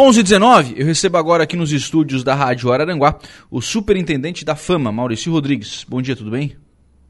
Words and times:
11:19. 0.00 0.74
Eu 0.78 0.86
recebo 0.86 1.18
agora 1.18 1.44
aqui 1.44 1.56
nos 1.56 1.72
estúdios 1.72 2.24
da 2.24 2.34
Rádio 2.34 2.72
Araranguá 2.72 3.18
o 3.50 3.60
superintendente 3.60 4.46
da 4.46 4.56
Fama, 4.56 4.90
Maurício 4.90 5.30
Rodrigues. 5.30 5.84
Bom 5.86 6.00
dia, 6.00 6.16
tudo 6.16 6.30
bem? 6.30 6.56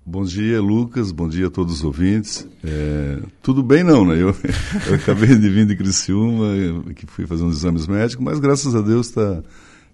Bom 0.05 0.25
dia, 0.25 0.61
Lucas. 0.61 1.13
Bom 1.13 1.29
dia 1.29 1.47
a 1.47 1.51
todos 1.51 1.75
os 1.75 1.85
ouvintes. 1.85 2.49
É, 2.65 3.19
tudo 3.41 3.63
bem 3.63 3.85
não, 3.85 4.05
né? 4.05 4.15
Eu, 4.15 4.35
eu, 4.89 4.95
acabei 4.97 5.37
de 5.37 5.49
vir 5.49 5.67
de 5.67 5.77
Criciúma, 5.77 6.93
que 6.97 7.07
fui 7.07 7.29
fazer 7.29 7.45
uns 7.45 7.59
exames 7.59 7.87
médicos, 7.87 8.25
mas 8.25 8.41
graças 8.41 8.75
a 8.75 8.81
Deus 8.81 9.07
está 9.07 9.41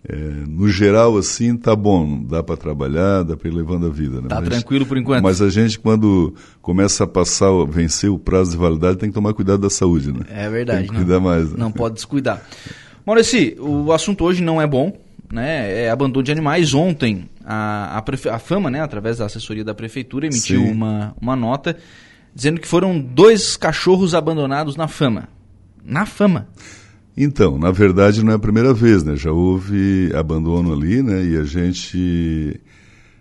é, 0.09 0.17
no 0.49 0.67
geral, 0.69 1.19
assim, 1.19 1.55
tá 1.55 1.77
bom, 1.77 2.23
dá 2.23 2.43
para 2.43 2.57
trabalhar, 2.57 3.25
dá 3.25 3.37
para 3.37 3.49
ir 3.49 3.53
levando 3.53 3.87
a 3.87 3.91
vida. 3.91 4.23
Né? 4.23 4.29
Tá 4.29 4.41
mas, 4.41 4.49
tranquilo 4.49 4.87
por 4.87 4.97
enquanto. 4.97 5.23
Mas 5.23 5.43
a 5.43 5.51
gente, 5.51 5.79
quando 5.79 6.35
começa 6.63 7.05
a 7.05 7.07
passar, 7.07 7.51
vencer 7.69 8.09
o 8.09 8.19
prazo 8.19 8.53
de 8.53 8.57
validade, 8.57 8.97
tem 8.97 9.11
que 9.11 9.15
tomar 9.15 9.35
cuidado 9.35 9.61
da 9.61 9.71
saúde, 9.71 10.13
né? 10.13 10.21
É 10.31 10.49
verdade. 10.49 10.79
Tem 10.79 10.89
que 10.89 10.95
cuidar 10.95 11.15
não, 11.15 11.21
mais. 11.21 11.51
Né? 11.51 11.57
Não 11.59 11.71
pode 11.71 11.97
descuidar. 11.97 12.43
Maurício, 13.07 13.65
o 13.65 13.93
assunto 13.93 14.25
hoje 14.25 14.43
não 14.43 14.61
é 14.61 14.67
bom, 14.67 14.93
né? 15.33 15.85
É 15.85 15.91
abandono 15.91 16.25
de 16.25 16.33
animais. 16.33 16.75
Ontem, 16.75 17.29
a, 17.45 17.97
a, 17.97 18.03
prefe... 18.03 18.29
a 18.29 18.39
Fama, 18.41 18.69
né, 18.69 18.81
através 18.81 19.19
da 19.19 19.27
assessoria 19.27 19.65
da 19.65 19.73
prefeitura, 19.73 20.27
emitiu 20.27 20.65
uma, 20.65 21.15
uma 21.21 21.37
nota 21.37 21.77
dizendo 22.35 22.61
que 22.61 22.67
foram 22.67 22.99
dois 22.99 23.57
cachorros 23.57 24.13
abandonados 24.13 24.75
na 24.75 24.89
Fama. 24.89 25.29
Na 25.85 26.05
Fama. 26.05 26.49
Então, 27.17 27.57
na 27.57 27.71
verdade 27.71 28.23
não 28.23 28.33
é 28.33 28.35
a 28.35 28.41
primeira 28.41 28.75
vez, 28.75 29.05
né? 29.05 29.17
Já 29.17 29.31
houve 29.31 30.11
abandono 30.15 30.73
ali, 30.73 31.01
né? 31.01 31.25
E 31.25 31.37
a 31.37 31.45
gente 31.45 32.61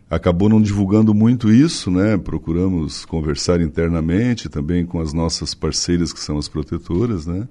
acabou 0.10 0.50
não 0.50 0.62
divulgando 0.62 1.14
muito 1.14 1.50
isso, 1.52 1.92
né? 1.92 2.18
Procuramos 2.18 3.06
conversar 3.06 3.62
internamente 3.62 4.50
também 4.50 4.84
com 4.84 5.00
as 5.00 5.14
nossas 5.14 5.54
parceiras 5.54 6.12
que 6.12 6.20
são 6.20 6.38
as 6.38 6.50
protetoras, 6.50 7.26
né? 7.26 7.48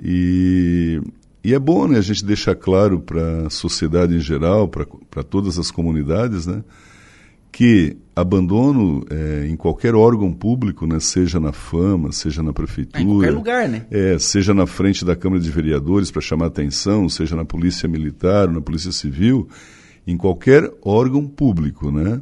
E, 0.00 1.00
e 1.44 1.54
é 1.54 1.58
bom, 1.58 1.86
né? 1.86 1.98
A 1.98 2.02
gente 2.02 2.24
deixar 2.24 2.54
claro 2.54 3.00
para 3.00 3.46
a 3.46 3.50
sociedade 3.50 4.14
em 4.14 4.20
geral, 4.20 4.68
para 4.68 5.22
todas 5.22 5.58
as 5.58 5.70
comunidades, 5.70 6.46
né? 6.46 6.62
que 7.56 7.96
abandono 8.14 9.02
é, 9.08 9.46
em 9.48 9.56
qualquer 9.56 9.94
órgão 9.94 10.30
público, 10.30 10.86
né, 10.86 11.00
seja 11.00 11.40
na 11.40 11.52
fama, 11.52 12.12
seja 12.12 12.42
na 12.42 12.52
prefeitura, 12.52 13.02
em 13.02 13.06
qualquer 13.06 13.30
lugar, 13.30 13.66
né? 13.66 13.86
É, 13.90 14.18
seja 14.18 14.52
na 14.52 14.66
frente 14.66 15.06
da 15.06 15.16
Câmara 15.16 15.40
de 15.40 15.50
Vereadores 15.50 16.10
para 16.10 16.20
chamar 16.20 16.48
atenção, 16.48 17.08
seja 17.08 17.34
na 17.34 17.46
Polícia 17.46 17.88
Militar, 17.88 18.46
na 18.50 18.60
Polícia 18.60 18.92
Civil, 18.92 19.48
em 20.06 20.18
qualquer 20.18 20.70
órgão 20.82 21.26
público, 21.26 21.90
né, 21.90 22.20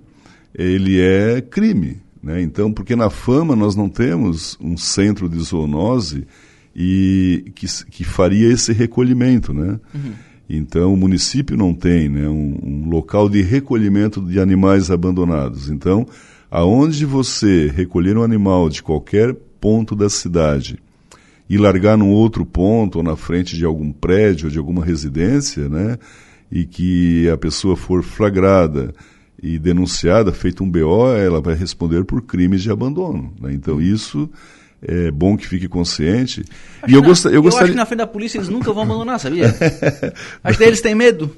ele 0.55 1.01
é 1.01 1.41
crime, 1.41 2.01
né? 2.23 2.41
Então, 2.41 2.73
porque 2.73 2.95
na 2.95 3.11
fama 3.11 3.57
nós 3.57 3.75
não 3.75 3.89
temos 3.89 4.57
um 4.61 4.77
centro 4.77 5.29
de 5.29 5.41
zoonose 5.41 6.29
e 6.75 7.53
que, 7.55 7.67
que 7.91 8.05
faria 8.05 8.53
esse 8.53 8.73
recolhimento, 8.73 9.53
né? 9.55 9.79
Uhum. 9.95 10.13
Então, 10.49 10.93
o 10.93 10.97
município 10.97 11.57
não 11.57 11.73
tem 11.73 12.09
né, 12.09 12.29
um, 12.29 12.59
um, 12.63 12.89
local 12.89 13.29
de 13.29 13.41
recolhimento 13.41 14.21
de 14.21 14.39
animais 14.39 14.91
abandonados. 14.91 15.71
Então, 15.71 16.07
aonde 16.51 17.07
você 17.07 17.73
recolher 17.75 18.17
um 18.17 18.23
animal 18.23 18.69
de 18.69 18.83
qualquer 18.83 19.35
ponto 19.59 19.97
da 19.97 20.11
cidade 20.11 20.79
e 21.49 21.57
largar 21.57 21.97
num 21.97 22.11
outro 22.11 22.45
ponto 22.45 22.97
ou 22.97 23.03
na 23.03 23.17
frente 23.17 23.57
de 23.57 23.65
algum 23.65 23.91
prédio 23.91 24.47
ou 24.47 24.51
de 24.53 24.59
alguma 24.59 24.85
residência, 24.85 25.69
né, 25.69 25.99
e 26.53 26.65
que 26.65 27.29
a 27.31 27.37
pessoa 27.39 27.75
for 27.75 28.03
flagrada 28.03 28.95
e 29.43 29.59
denunciada, 29.59 30.33
feito 30.33 30.63
um 30.63 30.71
BO, 30.71 31.07
ela 31.17 31.41
vai 31.41 31.55
responder 31.55 32.05
por 32.05 32.23
crimes 32.23 32.63
de 32.63 32.71
abandono. 32.71 33.33
Né? 33.41 33.53
Então, 33.53 33.81
isso 33.81 34.29
é 34.87 35.11
bom 35.11 35.37
que 35.37 35.47
fique 35.47 35.69
consciente. 35.69 36.45
Acho 36.83 36.93
e 36.93 36.97
eu, 36.97 37.03
gost, 37.03 37.25
eu, 37.25 37.33
eu 37.33 37.43
gostaria... 37.43 37.65
acho 37.65 37.73
que 37.73 37.79
na 37.79 37.87
frente 37.87 37.99
da 37.99 38.07
polícia 38.07 38.39
eles 38.39 38.49
nunca 38.49 38.73
vão 38.73 38.83
abandonar, 38.83 39.19
sabia? 39.19 39.47
acho 40.45 40.59
que 40.59 40.65
eles 40.65 40.81
têm 40.81 40.95
medo. 40.95 41.35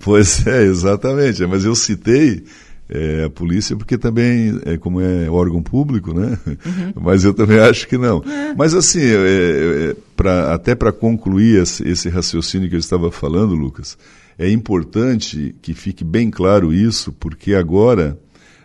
Pois 0.00 0.46
é, 0.46 0.64
exatamente. 0.64 1.44
Mas 1.46 1.64
eu 1.64 1.74
citei 1.74 2.44
é, 2.88 3.24
a 3.24 3.30
polícia 3.30 3.76
porque 3.76 3.98
também, 3.98 4.60
é, 4.64 4.76
como 4.76 5.00
é 5.00 5.28
órgão 5.28 5.62
público, 5.62 6.12
né? 6.14 6.38
Uhum. 6.46 6.92
Mas 7.02 7.24
eu 7.24 7.34
também 7.34 7.58
acho 7.58 7.88
que 7.88 7.98
não. 7.98 8.22
É. 8.24 8.54
Mas 8.56 8.74
assim, 8.74 9.02
é, 9.02 9.90
é 9.90 9.96
pra, 10.16 10.54
até 10.54 10.74
para 10.74 10.92
concluir 10.92 11.62
esse, 11.62 11.86
esse 11.88 12.08
raciocínio 12.08 12.68
que 12.68 12.76
eu 12.76 12.80
estava 12.80 13.10
falando, 13.10 13.54
Lucas, 13.54 13.98
é 14.38 14.50
importante 14.50 15.54
que 15.62 15.74
fique 15.74 16.04
bem 16.04 16.30
claro 16.30 16.72
isso, 16.72 17.12
porque 17.12 17.54
agora 17.54 18.18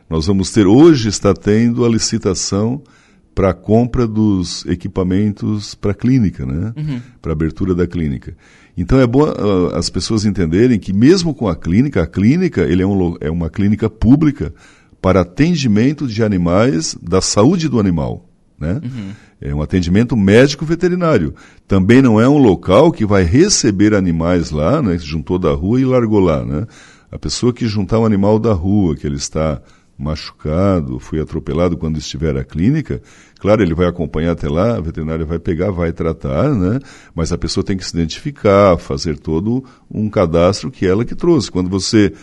nós 0.10 0.28
vamos 0.28 0.52
ter, 0.52 0.68
hoje 0.68 1.08
está 1.08 1.34
tendo 1.34 1.86
a 1.86 1.90
licitação 1.90 2.81
para 3.41 3.50
a 3.50 3.53
compra 3.56 4.06
dos 4.06 4.63
equipamentos 4.68 5.74
para 5.74 5.94
a 5.94 5.96
clínica, 5.96 6.46
né? 6.46 6.74
Uhum. 6.78 7.02
Para 7.19 7.31
abertura 7.31 7.74
da 7.74 7.88
clínica. 7.88 8.38
Então 8.78 9.00
é 9.00 9.07
bom 9.07 9.24
uh, 9.24 9.74
as 9.74 9.90
pessoas 9.90 10.25
entenderem 10.25 10.78
que 10.78 10.94
mesmo 10.94 11.34
com 11.34 11.47
a 11.47 11.56
clínica, 11.56 12.03
a 12.03 12.06
clínica 12.06 12.62
ele 12.62 12.84
é, 12.84 12.85
um, 12.85 13.16
é 13.19 13.31
uma 13.31 13.50
clínica 13.50 13.90
pública 13.90 14.53
para 15.01 15.22
atendimento 15.22 16.06
de 16.06 16.24
animais 16.24 16.96
da 17.01 17.19
saúde 17.19 17.68
do 17.68 17.80
animal, 17.80 18.30
né? 18.59 18.80
Uhum. 18.84 19.09
É 19.41 19.56
um 19.56 19.62
atendimento 19.63 20.16
médico 20.16 20.63
veterinário. 20.63 21.34
Também 21.68 22.00
não 22.00 22.22
é 22.22 22.30
um 22.30 22.38
local 22.38 22.91
que 22.91 23.07
vai 23.07 23.24
receber 23.24 23.96
animais 23.96 24.51
lá, 24.51 24.84
né? 24.84 25.00
Juntou 25.00 25.40
da 25.40 25.51
rua 25.51 25.81
e 25.81 25.85
largou 25.85 26.19
lá, 26.19 26.46
né? 26.46 26.68
A 27.12 27.18
pessoa 27.18 27.51
que 27.51 27.66
juntar 27.66 27.97
um 27.97 28.06
animal 28.06 28.38
da 28.38 28.53
rua, 28.53 28.96
que 28.96 29.07
ele 29.07 29.16
está 29.16 29.59
machucado, 30.01 31.00
foi 31.00 31.19
atropelado 31.19 31.78
quando 31.78 31.97
estiver 31.97 32.35
à 32.35 32.44
clínica, 32.44 33.01
claro, 33.41 33.63
ele 33.63 33.74
vai 33.74 33.88
acompanhar 33.88 34.34
até 34.34 34.47
lá, 34.47 34.78
a 34.78 34.79
veterinária 34.79 35.25
vai 35.25 35.40
pegar, 35.40 35.72
vai 35.72 35.91
tratar, 35.91 36.53
né? 36.53 36.79
Mas 37.16 37.34
a 37.34 37.38
pessoa 37.38 37.63
tem 37.63 37.75
que 37.75 37.84
se 37.84 37.97
identificar, 37.97 38.78
fazer 38.78 39.18
todo 39.18 39.66
um 39.90 40.09
cadastro 40.09 40.69
que 40.69 40.85
ela 40.85 41.03
que 41.03 41.16
trouxe. 41.16 41.50
Quando 41.50 41.68
você 41.68 42.13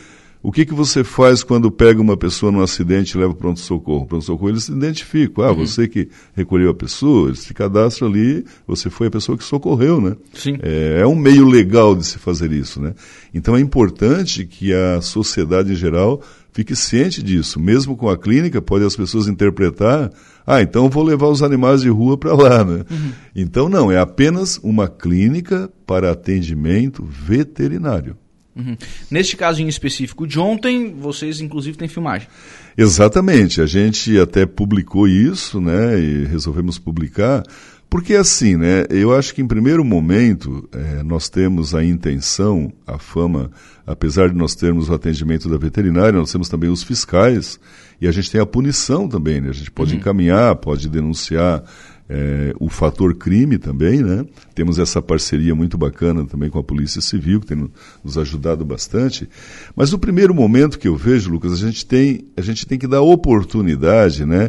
o 0.40 0.52
que, 0.52 0.64
que 0.64 0.74
você 0.74 1.02
faz 1.02 1.42
quando 1.42 1.70
pega 1.70 2.00
uma 2.00 2.16
pessoa 2.16 2.52
num 2.52 2.60
acidente 2.60 3.16
e 3.16 3.20
leva 3.20 3.32
para 3.32 3.38
o 3.38 3.40
pronto-socorro? 3.40 4.06
Pronto-socorro, 4.06 4.50
eles 4.50 4.64
se 4.64 4.72
identificam. 4.72 5.44
Ah, 5.44 5.50
uhum. 5.50 5.66
você 5.66 5.88
que 5.88 6.08
recolheu 6.34 6.70
a 6.70 6.74
pessoa, 6.74 7.28
eles 7.28 7.40
se 7.40 7.52
cadastram 7.52 8.08
ali, 8.08 8.44
você 8.66 8.88
foi 8.88 9.08
a 9.08 9.10
pessoa 9.10 9.36
que 9.36 9.42
socorreu, 9.42 10.00
né? 10.00 10.16
Sim. 10.32 10.56
É, 10.62 11.00
é 11.00 11.06
um 11.06 11.16
meio 11.16 11.44
legal 11.44 11.94
de 11.96 12.06
se 12.06 12.18
fazer 12.18 12.52
isso, 12.52 12.80
né? 12.80 12.94
Então 13.34 13.56
é 13.56 13.60
importante 13.60 14.46
que 14.46 14.72
a 14.72 15.00
sociedade 15.00 15.72
em 15.72 15.76
geral 15.76 16.22
fique 16.52 16.74
ciente 16.76 17.20
disso. 17.20 17.58
Mesmo 17.58 17.96
com 17.96 18.08
a 18.08 18.16
clínica, 18.16 18.62
pode 18.62 18.84
as 18.84 18.94
pessoas 18.94 19.26
interpretar, 19.26 20.10
ah, 20.46 20.62
então 20.62 20.88
vou 20.88 21.02
levar 21.02 21.26
os 21.26 21.42
animais 21.42 21.82
de 21.82 21.88
rua 21.88 22.16
para 22.16 22.34
lá, 22.34 22.64
né? 22.64 22.84
Uhum. 22.88 23.12
Então 23.34 23.68
não, 23.68 23.90
é 23.90 23.98
apenas 23.98 24.58
uma 24.62 24.86
clínica 24.88 25.68
para 25.84 26.12
atendimento 26.12 27.04
veterinário. 27.04 28.16
Uhum. 28.58 28.76
Neste 29.08 29.36
caso 29.36 29.62
em 29.62 29.68
específico 29.68 30.26
de 30.26 30.38
ontem, 30.40 30.92
vocês 30.98 31.40
inclusive 31.40 31.78
têm 31.78 31.86
filmagem. 31.86 32.26
Exatamente, 32.76 33.60
a 33.60 33.66
gente 33.66 34.18
até 34.18 34.44
publicou 34.44 35.06
isso, 35.06 35.60
né, 35.60 35.98
e 35.98 36.24
resolvemos 36.24 36.76
publicar, 36.76 37.44
porque 37.88 38.14
assim, 38.14 38.56
né, 38.56 38.84
eu 38.90 39.14
acho 39.14 39.32
que 39.32 39.40
em 39.40 39.46
primeiro 39.46 39.84
momento 39.84 40.68
é, 40.72 41.02
nós 41.04 41.28
temos 41.28 41.72
a 41.74 41.84
intenção, 41.84 42.72
a 42.84 42.98
fama, 42.98 43.50
apesar 43.86 44.28
de 44.28 44.34
nós 44.34 44.56
termos 44.56 44.88
o 44.88 44.94
atendimento 44.94 45.48
da 45.48 45.56
veterinária, 45.56 46.18
nós 46.18 46.32
temos 46.32 46.48
também 46.48 46.68
os 46.68 46.82
fiscais, 46.82 47.60
e 48.00 48.08
a 48.08 48.12
gente 48.12 48.30
tem 48.30 48.40
a 48.40 48.46
punição 48.46 49.08
também, 49.08 49.40
né, 49.40 49.50
a 49.50 49.54
gente 49.54 49.70
pode 49.70 49.92
uhum. 49.92 50.00
encaminhar, 50.00 50.56
pode 50.56 50.88
denunciar 50.88 51.62
é, 52.08 52.54
o 52.58 52.70
fator 52.70 53.14
crime 53.14 53.58
também, 53.58 54.02
né? 54.02 54.24
Temos 54.54 54.78
essa 54.78 55.02
parceria 55.02 55.54
muito 55.54 55.76
bacana 55.76 56.24
também 56.24 56.48
com 56.48 56.58
a 56.58 56.64
Polícia 56.64 57.02
Civil, 57.02 57.40
que 57.40 57.48
tem 57.48 57.70
nos 58.02 58.16
ajudado 58.16 58.64
bastante. 58.64 59.28
Mas 59.76 59.92
no 59.92 59.98
primeiro 59.98 60.34
momento 60.34 60.78
que 60.78 60.88
eu 60.88 60.96
vejo, 60.96 61.30
Lucas, 61.30 61.52
a 61.52 61.56
gente 61.56 61.84
tem, 61.84 62.24
a 62.36 62.40
gente 62.40 62.66
tem 62.66 62.78
que 62.78 62.86
dar 62.86 63.02
oportunidade, 63.02 64.24
né? 64.24 64.48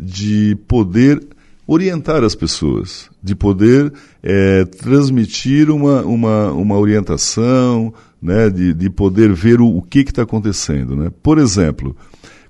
De 0.00 0.56
poder 0.66 1.22
orientar 1.66 2.24
as 2.24 2.34
pessoas, 2.34 3.10
de 3.22 3.34
poder 3.34 3.92
é, 4.22 4.64
transmitir 4.64 5.70
uma, 5.70 6.02
uma, 6.02 6.52
uma 6.52 6.78
orientação, 6.78 7.92
né? 8.20 8.48
De, 8.48 8.72
de 8.72 8.88
poder 8.88 9.30
ver 9.34 9.60
o, 9.60 9.76
o 9.76 9.82
que 9.82 10.00
está 10.00 10.22
acontecendo, 10.22 10.96
né? 10.96 11.10
Por 11.22 11.36
exemplo, 11.36 11.94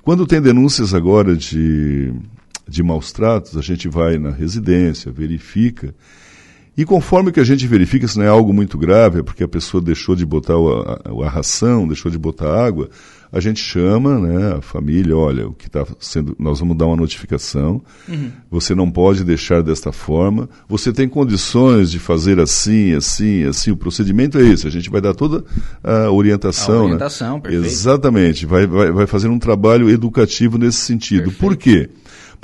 quando 0.05 0.29
tem 0.29 0.41
denúncias 0.41 0.95
agora 0.95 1.35
de 1.35 2.12
de 2.69 2.83
maus 2.83 3.13
tratos, 3.13 3.57
a 3.57 3.61
gente 3.61 3.89
vai 3.89 4.19
na 4.19 4.31
residência, 4.31 5.13
verifica. 5.13 5.95
E 6.77 6.85
conforme 6.85 7.31
que 7.31 7.39
a 7.39 7.45
gente 7.45 7.67
verifica 7.69 8.09
se 8.09 8.19
não 8.19 8.25
é 8.25 8.29
algo 8.29 8.53
muito 8.53 8.77
grave, 8.77 9.21
é 9.21 9.23
porque 9.23 9.45
a 9.45 9.49
pessoa 9.49 9.81
deixou 9.81 10.17
de 10.17 10.27
botar 10.27 10.55
a, 10.55 11.25
a, 11.25 11.29
ração, 11.29 11.87
deixou 11.87 12.11
de 12.11 12.19
botar 12.19 12.53
água, 12.53 12.91
a 13.31 13.39
gente 13.39 13.61
chama 13.61 14.19
né, 14.19 14.57
a 14.59 14.61
família, 14.61 15.17
olha, 15.17 15.49
o 15.49 15.53
que 15.53 15.69
está 15.69 15.87
sendo. 16.01 16.37
Nós 16.39 16.59
vamos 16.59 16.77
dar 16.77 16.87
uma 16.87 16.97
notificação. 16.97 17.83
Uhum. 18.09 18.31
Você 18.51 18.75
não 18.75 18.91
pode 18.91 19.25
deixar 19.25 19.63
desta 19.63 19.93
forma. 19.93 20.49
Você 20.69 20.93
tem 20.93 21.09
condições 21.09 21.91
de 21.91 21.99
fazer 21.99 22.39
assim, 22.41 22.95
assim, 22.95 23.45
assim. 23.45 23.71
O 23.73 23.77
procedimento 23.77 24.39
é 24.39 24.43
esse. 24.43 24.67
A 24.67 24.71
gente 24.71 24.89
vai 24.89 25.01
dar 25.01 25.15
toda 25.15 25.45
a 25.83 26.11
orientação. 26.11 26.75
A 26.75 26.79
né? 26.79 26.85
orientação, 26.85 27.35
né? 27.35 27.41
perfeito. 27.41 27.67
Exatamente. 27.67 28.47
Vai, 28.47 28.67
vai, 28.69 28.93
vai 28.93 29.07
fazer 29.07 29.29
um 29.29 29.39
trabalho 29.39 29.91
educativo 29.91 30.57
nesse 30.57 30.79
sentido. 30.79 31.25
Perfeito. 31.25 31.41
Por 31.41 31.57
quê? 31.57 31.91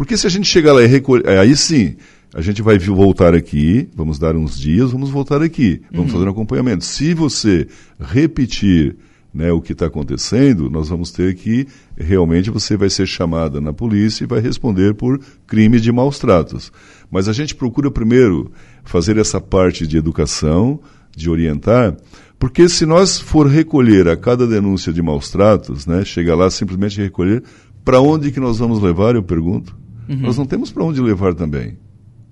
Porque 0.01 0.17
se 0.17 0.27
a 0.27 0.31
gente 0.31 0.49
chegar 0.49 0.73
lá 0.73 0.83
e 0.83 0.87
recolher, 0.87 1.29
é, 1.29 1.39
aí 1.39 1.55
sim, 1.55 1.95
a 2.33 2.41
gente 2.41 2.63
vai 2.63 2.79
voltar 2.79 3.35
aqui, 3.35 3.87
vamos 3.95 4.19
dar 4.19 4.35
uns 4.35 4.59
dias, 4.59 4.93
vamos 4.93 5.11
voltar 5.11 5.43
aqui, 5.43 5.83
vamos 5.93 6.07
uhum. 6.07 6.13
fazer 6.15 6.27
um 6.27 6.33
acompanhamento. 6.33 6.87
Se 6.87 7.13
você 7.13 7.69
repetir 8.01 8.97
né, 9.33 9.53
o 9.53 9.61
que 9.61 9.73
está 9.73 9.85
acontecendo, 9.85 10.71
nós 10.71 10.89
vamos 10.89 11.11
ter 11.11 11.35
que 11.35 11.67
realmente 11.99 12.49
você 12.49 12.79
vai 12.79 12.89
ser 12.89 13.07
chamada 13.07 13.61
na 13.61 13.75
polícia 13.75 14.25
e 14.25 14.27
vai 14.27 14.41
responder 14.41 14.95
por 14.95 15.21
crime 15.47 15.79
de 15.79 15.93
maus 15.93 16.19
tratos. 16.19 16.73
Mas 17.11 17.29
a 17.29 17.35
gente 17.35 17.55
procura 17.55 17.91
primeiro 17.91 18.51
fazer 18.85 19.19
essa 19.19 19.39
parte 19.39 19.87
de 19.87 19.99
educação, 19.99 20.81
de 21.15 21.29
orientar, 21.29 21.95
porque 22.39 22.71
se 22.71 22.87
nós 22.87 23.21
for 23.21 23.47
recolher 23.47 24.09
a 24.09 24.17
cada 24.17 24.47
denúncia 24.47 24.95
de 24.95 25.03
maus 25.03 25.29
tratos, 25.29 25.85
né, 25.85 26.07
chega 26.07 26.35
lá 26.35 26.51
simplesmente 26.51 26.99
recolher, 27.03 27.43
para 27.85 28.01
onde 28.01 28.33
que 28.33 28.41
nós 28.41 28.59
vamos 28.59 28.81
levar, 28.81 29.15
eu 29.15 29.23
pergunto? 29.23 29.79
Uhum. 30.11 30.23
Nós 30.23 30.37
não 30.37 30.45
temos 30.45 30.73
para 30.73 30.83
onde 30.83 31.01
levar 31.01 31.35
também. 31.35 31.79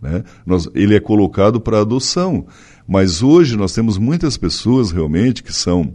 Né? 0.02 0.24
Nós, 0.44 0.68
ele 0.74 0.96
é 0.96 1.00
colocado 1.00 1.60
para 1.60 1.80
adoção. 1.80 2.46
Mas 2.86 3.22
hoje 3.22 3.56
nós 3.56 3.72
temos 3.72 3.96
muitas 3.96 4.36
pessoas 4.36 4.90
realmente 4.90 5.42
que 5.42 5.52
são 5.52 5.92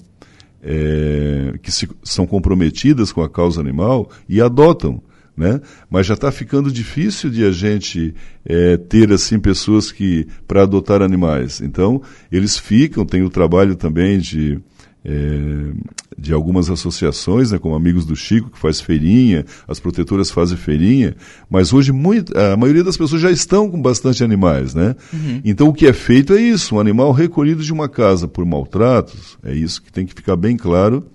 é, 0.61 1.55
que 1.61 1.71
se, 1.71 1.89
são 2.03 2.25
comprometidas 2.25 3.11
com 3.11 3.21
a 3.21 3.29
causa 3.29 3.59
animal 3.59 4.09
e 4.29 4.39
adotam. 4.39 5.03
Né? 5.35 5.59
Mas 5.89 6.05
já 6.05 6.13
está 6.13 6.31
ficando 6.31 6.71
difícil 6.71 7.29
de 7.29 7.43
a 7.43 7.51
gente 7.51 8.13
é, 8.45 8.77
ter 8.77 9.11
assim 9.11 9.39
pessoas 9.39 9.91
que 9.91 10.25
para 10.47 10.63
adotar 10.63 11.01
animais. 11.01 11.59
Então 11.59 12.01
eles 12.31 12.57
ficam, 12.57 13.05
tem 13.05 13.23
o 13.23 13.29
trabalho 13.29 13.75
também 13.75 14.19
de 14.19 14.61
é, 15.05 15.73
de 16.17 16.33
algumas 16.33 16.69
associações, 16.69 17.51
né, 17.51 17.59
como 17.59 17.75
Amigos 17.75 18.05
do 18.05 18.15
Chico, 18.15 18.49
que 18.49 18.59
faz 18.59 18.79
feirinha, 18.79 19.45
as 19.67 19.79
protetoras 19.79 20.31
fazem 20.31 20.57
feirinha, 20.57 21.15
mas 21.49 21.73
hoje 21.73 21.91
muito, 21.91 22.37
a 22.37 22.55
maioria 22.55 22.83
das 22.83 22.95
pessoas 22.95 23.21
já 23.21 23.31
estão 23.31 23.69
com 23.69 23.81
bastante 23.81 24.23
animais, 24.23 24.73
né? 24.73 24.95
Uhum. 25.11 25.41
Então 25.43 25.67
o 25.67 25.73
que 25.73 25.87
é 25.87 25.93
feito 25.93 26.33
é 26.33 26.41
isso, 26.41 26.75
um 26.75 26.79
animal 26.79 27.11
recolhido 27.11 27.63
de 27.63 27.73
uma 27.73 27.89
casa 27.89 28.27
por 28.27 28.45
maltratos, 28.45 29.37
é 29.43 29.53
isso 29.53 29.81
que 29.81 29.91
tem 29.91 30.05
que 30.05 30.13
ficar 30.13 30.35
bem 30.35 30.55
claro 30.55 31.05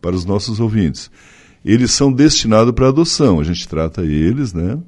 para 0.00 0.14
os 0.16 0.24
nossos 0.24 0.60
ouvintes. 0.60 1.10
Eles 1.64 1.90
são 1.92 2.12
destinados 2.12 2.74
para 2.74 2.88
adoção, 2.88 3.40
a 3.40 3.44
gente 3.44 3.66
trata 3.66 4.02
eles, 4.02 4.52
né? 4.52 4.78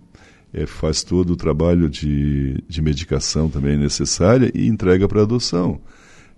É, 0.52 0.64
faz 0.64 1.02
todo 1.02 1.32
o 1.32 1.36
trabalho 1.36 1.88
de, 1.90 2.62
de 2.66 2.80
medicação 2.80 3.50
também 3.50 3.76
necessária 3.76 4.50
e 4.54 4.66
entrega 4.68 5.06
para 5.06 5.22
adoção. 5.22 5.80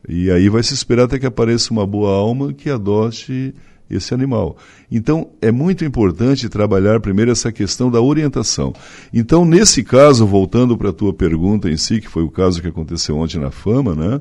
E 0.06 0.30
aí 0.30 0.48
vai 0.48 0.62
se 0.62 0.74
esperar 0.74 1.04
até 1.04 1.18
que 1.18 1.26
apareça 1.26 1.72
uma 1.72 1.86
boa 1.86 2.10
alma 2.10 2.52
que 2.52 2.70
adote 2.70 3.54
esse 3.90 4.12
animal. 4.12 4.56
Então, 4.90 5.30
é 5.40 5.50
muito 5.50 5.84
importante 5.84 6.48
trabalhar 6.48 7.00
primeiro 7.00 7.30
essa 7.30 7.50
questão 7.50 7.90
da 7.90 8.00
orientação. 8.00 8.72
Então, 9.12 9.44
nesse 9.44 9.82
caso, 9.82 10.26
voltando 10.26 10.76
para 10.76 10.90
a 10.90 10.92
tua 10.92 11.12
pergunta 11.12 11.70
em 11.70 11.76
si, 11.76 12.00
que 12.00 12.08
foi 12.08 12.22
o 12.22 12.30
caso 12.30 12.60
que 12.60 12.68
aconteceu 12.68 13.16
ontem 13.16 13.38
na 13.38 13.50
Fama, 13.50 13.94
né? 13.94 14.20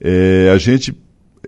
É, 0.00 0.50
a 0.54 0.58
gente 0.58 0.96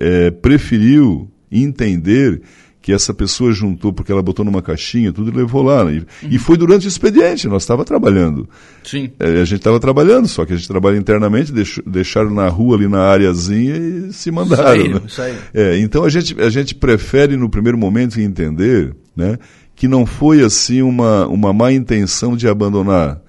é, 0.01 0.31
preferiu 0.31 1.31
entender 1.51 2.43
que 2.83 2.93
essa 2.93 3.15
pessoa 3.15 3.53
juntou 3.53 3.93
porque 3.93 4.11
ela 4.11 4.21
botou 4.21 4.45
numa 4.45 4.61
caixinha, 4.61 5.13
tudo 5.13 5.31
e 5.31 5.35
levou 5.35 5.63
lá. 5.63 5.85
Né? 5.85 5.93
E, 5.93 5.99
uhum. 5.99 6.33
e 6.33 6.39
foi 6.39 6.57
durante 6.57 6.87
o 6.87 6.89
expediente, 6.89 7.47
nós 7.47 7.63
estava 7.63 7.85
trabalhando. 7.85 8.49
Sim. 8.83 9.13
É, 9.21 9.41
a 9.41 9.45
gente 9.45 9.59
estava 9.59 9.79
trabalhando, 9.79 10.27
só 10.27 10.45
que 10.45 10.53
a 10.53 10.57
gente 10.57 10.67
trabalha 10.67 10.97
internamente, 10.97 11.53
deixou, 11.53 11.85
deixaram 11.87 12.31
na 12.31 12.49
rua 12.49 12.77
ali 12.77 12.89
na 12.89 13.01
áreazinha 13.01 13.77
e 13.77 14.13
se 14.13 14.33
mandaram. 14.33 14.65
Saíram, 14.65 14.95
né? 14.95 15.03
saíram. 15.09 15.39
É, 15.55 15.79
então 15.79 16.03
a 16.03 16.11
gente, 16.11 16.39
a 16.41 16.51
gente 16.51 16.75
prefere 16.75 17.37
no 17.37 17.49
primeiro 17.49 17.79
momento 17.79 18.21
entender 18.21 18.93
né, 19.17 19.39
que 19.77 19.87
não 19.87 20.05
foi 20.05 20.43
assim 20.43 20.83
uma, 20.83 21.29
uma 21.29 21.53
má 21.53 21.73
intenção 21.73 22.37
de 22.37 22.49
abandonar. 22.49 23.23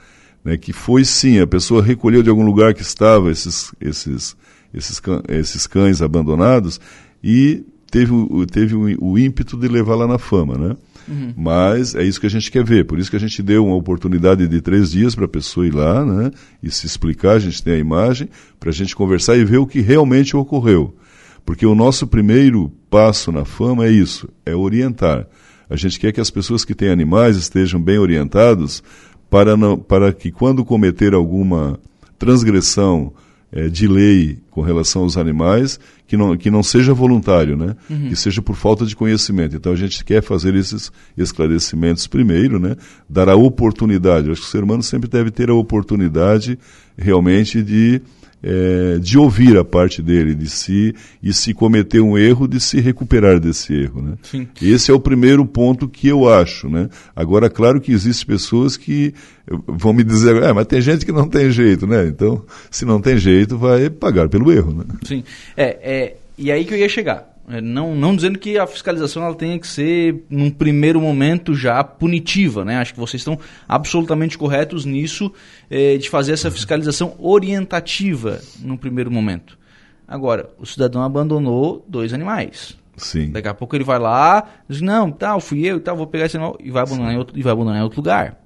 Né, 0.43 0.57
que 0.57 0.73
foi 0.73 1.05
sim, 1.05 1.39
a 1.39 1.47
pessoa 1.47 1.81
recolheu 1.81 2.23
de 2.23 2.29
algum 2.29 2.43
lugar 2.43 2.73
que 2.73 2.81
estava 2.81 3.31
esses, 3.31 3.71
esses, 3.79 4.35
esses, 4.73 4.99
esses 5.29 5.67
cães 5.67 6.01
abandonados 6.01 6.81
e 7.23 7.63
teve, 7.93 8.11
o, 8.11 8.43
teve 8.47 8.73
o, 8.75 9.19
ímpeto 9.19 9.55
de 9.55 9.67
levar 9.67 9.93
lá 9.93 10.07
na 10.07 10.17
fama, 10.17 10.57
né? 10.57 10.75
Uhum. 11.07 11.31
Mas 11.37 11.93
é 11.93 12.01
isso 12.01 12.19
que 12.19 12.25
a 12.25 12.29
gente 12.29 12.49
quer 12.49 12.63
ver. 12.63 12.85
Por 12.85 12.97
isso 12.97 13.11
que 13.11 13.15
a 13.15 13.19
gente 13.19 13.43
deu 13.43 13.63
uma 13.63 13.75
oportunidade 13.75 14.47
de 14.47 14.61
três 14.61 14.89
dias 14.89 15.13
para 15.13 15.25
a 15.25 15.27
pessoa 15.27 15.67
ir 15.67 15.75
lá 15.75 16.03
né, 16.03 16.31
e 16.63 16.71
se 16.71 16.87
explicar. 16.87 17.33
A 17.33 17.39
gente 17.39 17.61
tem 17.61 17.75
a 17.75 17.77
imagem 17.77 18.27
para 18.59 18.71
a 18.71 18.73
gente 18.73 18.95
conversar 18.95 19.37
e 19.37 19.45
ver 19.45 19.59
o 19.59 19.67
que 19.67 19.79
realmente 19.79 20.35
ocorreu. 20.35 20.95
Porque 21.45 21.67
o 21.67 21.75
nosso 21.75 22.07
primeiro 22.07 22.71
passo 22.89 23.31
na 23.31 23.45
fama 23.45 23.85
é 23.85 23.91
isso: 23.91 24.27
é 24.43 24.55
orientar. 24.55 25.27
A 25.69 25.75
gente 25.75 25.99
quer 25.99 26.11
que 26.11 26.21
as 26.21 26.31
pessoas 26.31 26.65
que 26.65 26.73
têm 26.73 26.89
animais 26.89 27.37
estejam 27.37 27.79
bem 27.79 27.99
orientados 27.99 28.81
para, 29.29 29.55
não, 29.55 29.77
para 29.77 30.11
que, 30.11 30.31
quando 30.31 30.65
cometer 30.65 31.13
alguma 31.13 31.79
transgressão 32.17 33.13
é, 33.53 33.69
de 33.69 33.87
lei 33.87 34.39
com 34.49 34.61
relação 34.61 35.03
aos 35.03 35.15
animais 35.15 35.79
que 36.07 36.17
não, 36.17 36.35
que 36.35 36.49
não 36.49 36.63
seja 36.63 36.93
voluntário, 36.93 37.55
né? 37.55 37.75
Uhum. 37.89 38.09
Que 38.09 38.15
seja 38.15 38.41
por 38.41 38.55
falta 38.55 38.85
de 38.85 38.95
conhecimento. 38.95 39.55
Então 39.55 39.71
a 39.71 39.75
gente 39.75 40.03
quer 40.03 40.23
fazer 40.23 40.55
esses 40.55 40.91
esclarecimentos 41.15 42.07
primeiro, 42.07 42.59
né? 42.59 42.75
Dar 43.07 43.29
a 43.29 43.35
oportunidade. 43.35 44.27
Eu 44.27 44.33
acho 44.33 44.41
que 44.41 44.47
o 44.47 44.51
ser 44.51 44.63
humano 44.63 44.81
sempre 44.81 45.07
deve 45.07 45.29
ter 45.29 45.49
a 45.49 45.53
oportunidade 45.53 46.57
realmente 46.97 47.61
de 47.61 48.01
é, 48.43 48.99
de 48.99 49.17
ouvir 49.17 49.57
a 49.57 49.63
parte 49.63 50.01
dele, 50.01 50.35
de 50.35 50.49
se 50.49 50.93
e 51.21 51.33
se 51.33 51.53
cometer 51.53 52.01
um 52.01 52.17
erro, 52.17 52.47
de 52.47 52.59
se 52.59 52.81
recuperar 52.81 53.39
desse 53.39 53.73
erro, 53.73 54.01
né? 54.01 54.13
Sim. 54.21 54.47
Esse 54.61 54.91
é 54.91 54.93
o 54.93 54.99
primeiro 54.99 55.45
ponto 55.45 55.87
que 55.87 56.07
eu 56.09 56.27
acho, 56.27 56.69
né? 56.69 56.89
Agora, 57.15 57.49
claro 57.49 57.79
que 57.79 57.91
existem 57.91 58.27
pessoas 58.27 58.75
que 58.75 59.13
vão 59.67 59.93
me 59.93 60.03
dizer, 60.03 60.43
ah, 60.43 60.53
mas 60.53 60.67
tem 60.67 60.81
gente 60.81 61.05
que 61.05 61.11
não 61.11 61.27
tem 61.27 61.49
jeito, 61.49 61.87
né? 61.87 62.05
Então, 62.07 62.43
se 62.69 62.83
não 62.83 62.99
tem 62.99 63.17
jeito, 63.17 63.57
vai 63.57 63.89
pagar 63.89 64.27
pelo 64.27 64.51
erro, 64.51 64.73
né? 64.73 64.83
Sim. 65.03 65.23
É, 65.55 65.65
é 65.65 66.17
e 66.37 66.51
aí 66.51 66.65
que 66.65 66.73
eu 66.73 66.77
ia 66.77 66.89
chegar. 66.89 67.32
É, 67.49 67.59
não, 67.59 67.95
não 67.95 68.15
dizendo 68.15 68.39
que 68.39 68.57
a 68.57 68.65
fiscalização 68.65 69.23
ela 69.23 69.35
tenha 69.35 69.59
que 69.59 69.67
ser, 69.67 70.23
num 70.29 70.49
primeiro 70.49 71.01
momento, 71.01 71.53
já 71.53 71.83
punitiva. 71.83 72.63
Né? 72.63 72.77
Acho 72.77 72.93
que 72.93 72.99
vocês 72.99 73.21
estão 73.21 73.37
absolutamente 73.67 74.37
corretos 74.37 74.85
nisso, 74.85 75.31
é, 75.69 75.97
de 75.97 76.09
fazer 76.09 76.33
essa 76.33 76.49
fiscalização 76.49 77.15
orientativa 77.19 78.39
num 78.59 78.77
primeiro 78.77 79.11
momento. 79.11 79.57
Agora, 80.07 80.49
o 80.57 80.65
cidadão 80.65 81.01
abandonou 81.01 81.85
dois 81.87 82.13
animais. 82.13 82.77
Sim. 82.95 83.31
Daqui 83.31 83.47
a 83.47 83.53
pouco 83.53 83.75
ele 83.75 83.83
vai 83.83 83.99
lá, 83.99 84.47
diz, 84.69 84.79
não, 84.79 85.11
tá, 85.11 85.37
fui 85.39 85.65
eu 85.65 85.77
e 85.77 85.79
tal, 85.79 85.97
vou 85.97 86.07
pegar 86.07 86.25
esse 86.25 86.37
animal 86.37 86.57
e 86.59 86.69
vai 86.69 86.83
abandonar 86.83 87.13
em 87.13 87.17
outro, 87.17 87.37
e 87.37 87.41
vai 87.41 87.51
abandonar 87.51 87.79
em 87.79 87.83
outro 87.83 87.99
lugar. 87.99 88.42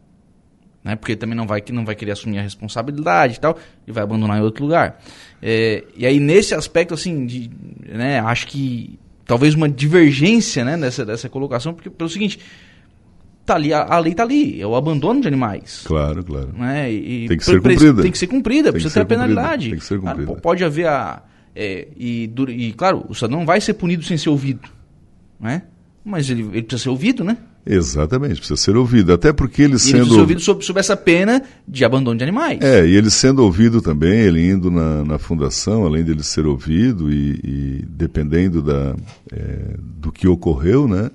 Né? 0.88 0.96
Porque 0.96 1.18
também 1.18 1.36
não 1.36 1.46
vai, 1.46 1.62
não 1.74 1.84
vai 1.84 1.96
querer 1.96 2.14
assumir 2.14 2.40
a 2.40 2.42
responsabilidade 2.42 3.36
e 3.36 3.40
tal, 3.42 3.58
e 3.86 3.92
vai 3.92 4.04
abandonar 4.04 4.38
em 4.38 4.42
outro 4.42 4.64
lugar. 4.64 5.02
É, 5.42 5.84
e 5.98 6.06
aí, 6.06 6.18
nesse 6.18 6.56
aspecto, 6.56 6.94
assim, 6.94 7.26
de, 7.26 7.52
né, 7.86 8.22
acho 8.22 8.48
que 8.48 8.98
talvez 9.26 9.54
uma 9.54 9.68
divergência 9.68 10.64
né, 10.64 10.78
nessa, 10.78 11.06
dessa 11.06 11.28
colocação, 11.28 11.74
porque 11.74 11.90
pelo 11.90 12.10
seguinte, 12.10 12.40
tá 13.46 13.56
ali, 13.56 13.74
a, 13.74 13.84
a 13.84 14.00
lei 14.00 14.14
está 14.14 14.24
ali, 14.24 14.62
é 14.62 14.66
o 14.66 14.78
abandono 14.78 15.20
de 15.20 15.28
animais. 15.28 15.84
Claro, 15.86 16.24
claro. 16.24 16.54
Né, 16.54 16.90
e, 16.90 17.28
tem 17.28 17.38
que 17.38 17.44
ser 17.44 17.62
cumprida. 17.62 18.02
Tem 18.02 18.12
que 18.14 18.18
ser 18.18 18.28
cumprida, 18.28 18.72
precisa 18.72 18.94
ter 18.94 19.02
a 19.02 19.06
penalidade. 19.06 19.72
Tem 19.72 19.80
que 19.80 19.86
ser 19.86 20.00
cumprida. 20.00 20.36
pode 20.36 20.64
haver 20.64 20.88
a... 20.88 21.22
É, 21.54 21.86
e, 21.98 22.32
e, 22.48 22.72
claro, 22.72 23.06
o 23.10 23.14
cidadão 23.14 23.40
não 23.40 23.46
vai 23.46 23.60
ser 23.60 23.74
punido 23.74 24.04
sem 24.04 24.18
ser 24.18 24.30
ouvido, 24.30 24.70
né? 25.38 25.64
Mas 26.06 26.30
ele, 26.30 26.44
ele 26.44 26.62
precisa 26.62 26.84
ser 26.84 26.90
ouvido, 26.90 27.26
né? 27.26 27.36
Exatamente, 27.68 28.36
precisa 28.36 28.56
ser 28.56 28.78
ouvido. 28.78 29.12
Até 29.14 29.34
porque 29.34 29.62
ele 29.62 29.76
e 29.76 29.80
sendo. 29.80 29.96
Ele 29.96 30.00
precisa 30.00 30.16
ser 30.16 30.22
ouvido 30.22 30.42
sob, 30.42 30.66
sob 30.66 30.80
essa 30.80 30.96
pena 30.96 31.44
de 31.68 31.84
abandono 31.84 32.18
de 32.18 32.24
animais. 32.24 32.60
É, 32.62 32.86
e 32.86 32.96
ele 32.96 33.10
sendo 33.10 33.44
ouvido 33.44 33.82
também, 33.82 34.22
ele 34.22 34.50
indo 34.50 34.72
na, 34.72 35.04
na 35.04 35.20
fundação, 35.20 35.86
além 35.86 36.04
dele 36.04 36.24
ser 36.24 36.46
ouvido 36.46 37.12
e, 37.12 37.40
e 37.44 37.86
dependendo 37.88 38.62
da, 38.62 38.96
é, 39.32 39.76
do 39.80 40.12
que 40.12 40.28
ocorreu, 40.28 40.88
né? 40.88 41.12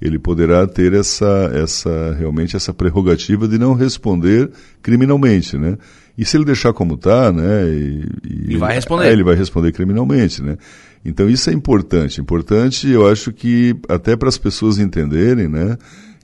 Ele 0.00 0.18
poderá 0.18 0.66
ter 0.66 0.94
essa, 0.94 1.52
essa 1.54 2.12
realmente 2.18 2.56
essa 2.56 2.74
prerrogativa 2.74 3.46
de 3.46 3.56
não 3.56 3.72
responder 3.72 4.50
criminalmente, 4.82 5.56
né? 5.56 5.78
E 6.18 6.24
se 6.24 6.36
ele 6.36 6.44
deixar 6.44 6.72
como 6.72 6.94
está, 6.94 7.32
né? 7.32 7.68
E, 7.68 8.04
e 8.24 8.44
ele 8.48 8.58
vai 8.58 8.74
responder. 8.74 9.06
É, 9.06 9.12
ele 9.12 9.22
vai 9.22 9.36
responder 9.36 9.70
criminalmente, 9.70 10.42
né? 10.42 10.58
Então 11.04 11.28
isso 11.28 11.50
é 11.50 11.52
importante. 11.52 12.20
Importante, 12.20 12.88
eu 12.88 13.08
acho 13.08 13.32
que 13.32 13.74
até 13.88 14.16
para 14.16 14.28
as 14.28 14.38
pessoas 14.38 14.78
entenderem, 14.78 15.48
né? 15.48 15.76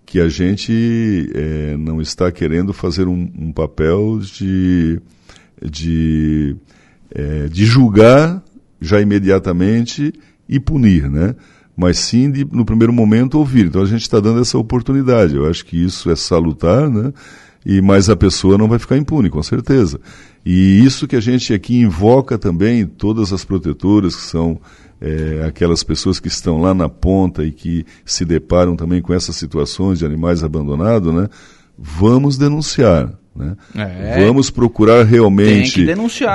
Que 0.06 0.20
a 0.20 0.28
gente 0.28 1.30
é, 1.34 1.76
não 1.76 2.00
está 2.00 2.30
querendo 2.30 2.72
fazer 2.72 3.06
um, 3.06 3.30
um 3.38 3.52
papel 3.52 4.18
de, 4.20 5.00
de, 5.62 6.56
é, 7.14 7.48
de 7.48 7.64
julgar 7.66 8.42
já 8.80 9.00
imediatamente 9.00 10.12
e 10.48 10.58
punir, 10.60 11.10
né? 11.10 11.34
Mas 11.76 11.98
sim 11.98 12.30
de, 12.30 12.44
no 12.44 12.64
primeiro 12.64 12.92
momento 12.92 13.38
ouvir. 13.38 13.66
Então 13.66 13.82
a 13.82 13.86
gente 13.86 14.02
está 14.02 14.20
dando 14.20 14.40
essa 14.40 14.56
oportunidade. 14.56 15.36
Eu 15.36 15.48
acho 15.48 15.64
que 15.64 15.76
isso 15.76 16.10
é 16.10 16.16
salutar, 16.16 16.88
né? 16.88 17.12
E 17.68 17.82
mais 17.82 18.08
a 18.08 18.16
pessoa 18.16 18.56
não 18.56 18.66
vai 18.66 18.78
ficar 18.78 18.96
impune, 18.96 19.28
com 19.28 19.42
certeza. 19.42 20.00
E 20.44 20.82
isso 20.82 21.06
que 21.06 21.14
a 21.14 21.20
gente 21.20 21.52
aqui 21.52 21.78
invoca 21.78 22.38
também, 22.38 22.86
todas 22.86 23.30
as 23.30 23.44
protetoras, 23.44 24.16
que 24.16 24.22
são 24.22 24.58
é, 24.98 25.44
aquelas 25.46 25.82
pessoas 25.82 26.18
que 26.18 26.28
estão 26.28 26.58
lá 26.62 26.72
na 26.72 26.88
ponta 26.88 27.44
e 27.44 27.52
que 27.52 27.84
se 28.06 28.24
deparam 28.24 28.74
também 28.74 29.02
com 29.02 29.12
essas 29.12 29.36
situações 29.36 29.98
de 29.98 30.06
animais 30.06 30.42
abandonados, 30.42 31.12
né? 31.12 31.28
Vamos 31.78 32.38
denunciar. 32.38 33.12
Né? 33.36 33.54
É. 33.76 34.24
Vamos 34.26 34.48
procurar 34.48 35.04
realmente 35.04 35.84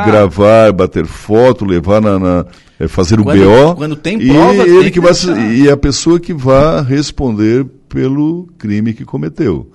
gravar, 0.06 0.72
bater 0.72 1.08
foto, 1.08 1.66
levar 1.66 2.00
na, 2.00 2.20
na 2.20 2.46
é, 2.80 2.88
fazer 2.88 3.20
o 3.20 3.24
BO. 3.24 3.75
Quando 3.75 3.96
tem 3.96 4.20
prova, 4.20 4.68
e 4.68 4.70
ele 4.70 4.84
que, 4.86 4.92
que 4.92 5.00
vai 5.02 5.13
e 5.56 5.68
a 5.68 5.75
pessoa 5.75 6.20
que 6.20 6.32
vai 6.32 6.84
responder 6.84 7.66
pelo 7.90 8.48
crime 8.60 8.94
que 8.94 9.04
cometeu. 9.04 9.72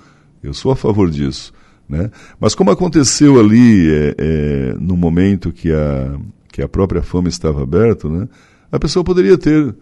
Eu 0.48 0.54
sou 0.54 0.72
a 0.72 0.76
favor 0.76 1.10
disso. 1.10 1.52
Né? 1.88 2.10
Mas 2.38 2.54
como 2.54 2.70
aconteceu 2.70 3.40
ali 3.40 3.90
é, 3.90 4.14
é, 4.18 4.74
no 4.78 4.96
momento 4.96 5.52
que 5.52 5.72
a, 5.72 6.18
que 6.52 6.60
a 6.60 6.68
própria 6.68 7.02
fama 7.02 7.28
estava 7.28 7.62
aberta, 7.62 8.08
né? 8.08 8.28
a 8.70 8.78
pessoa 8.78 9.02
poderia 9.02 9.38
ter 9.38 9.74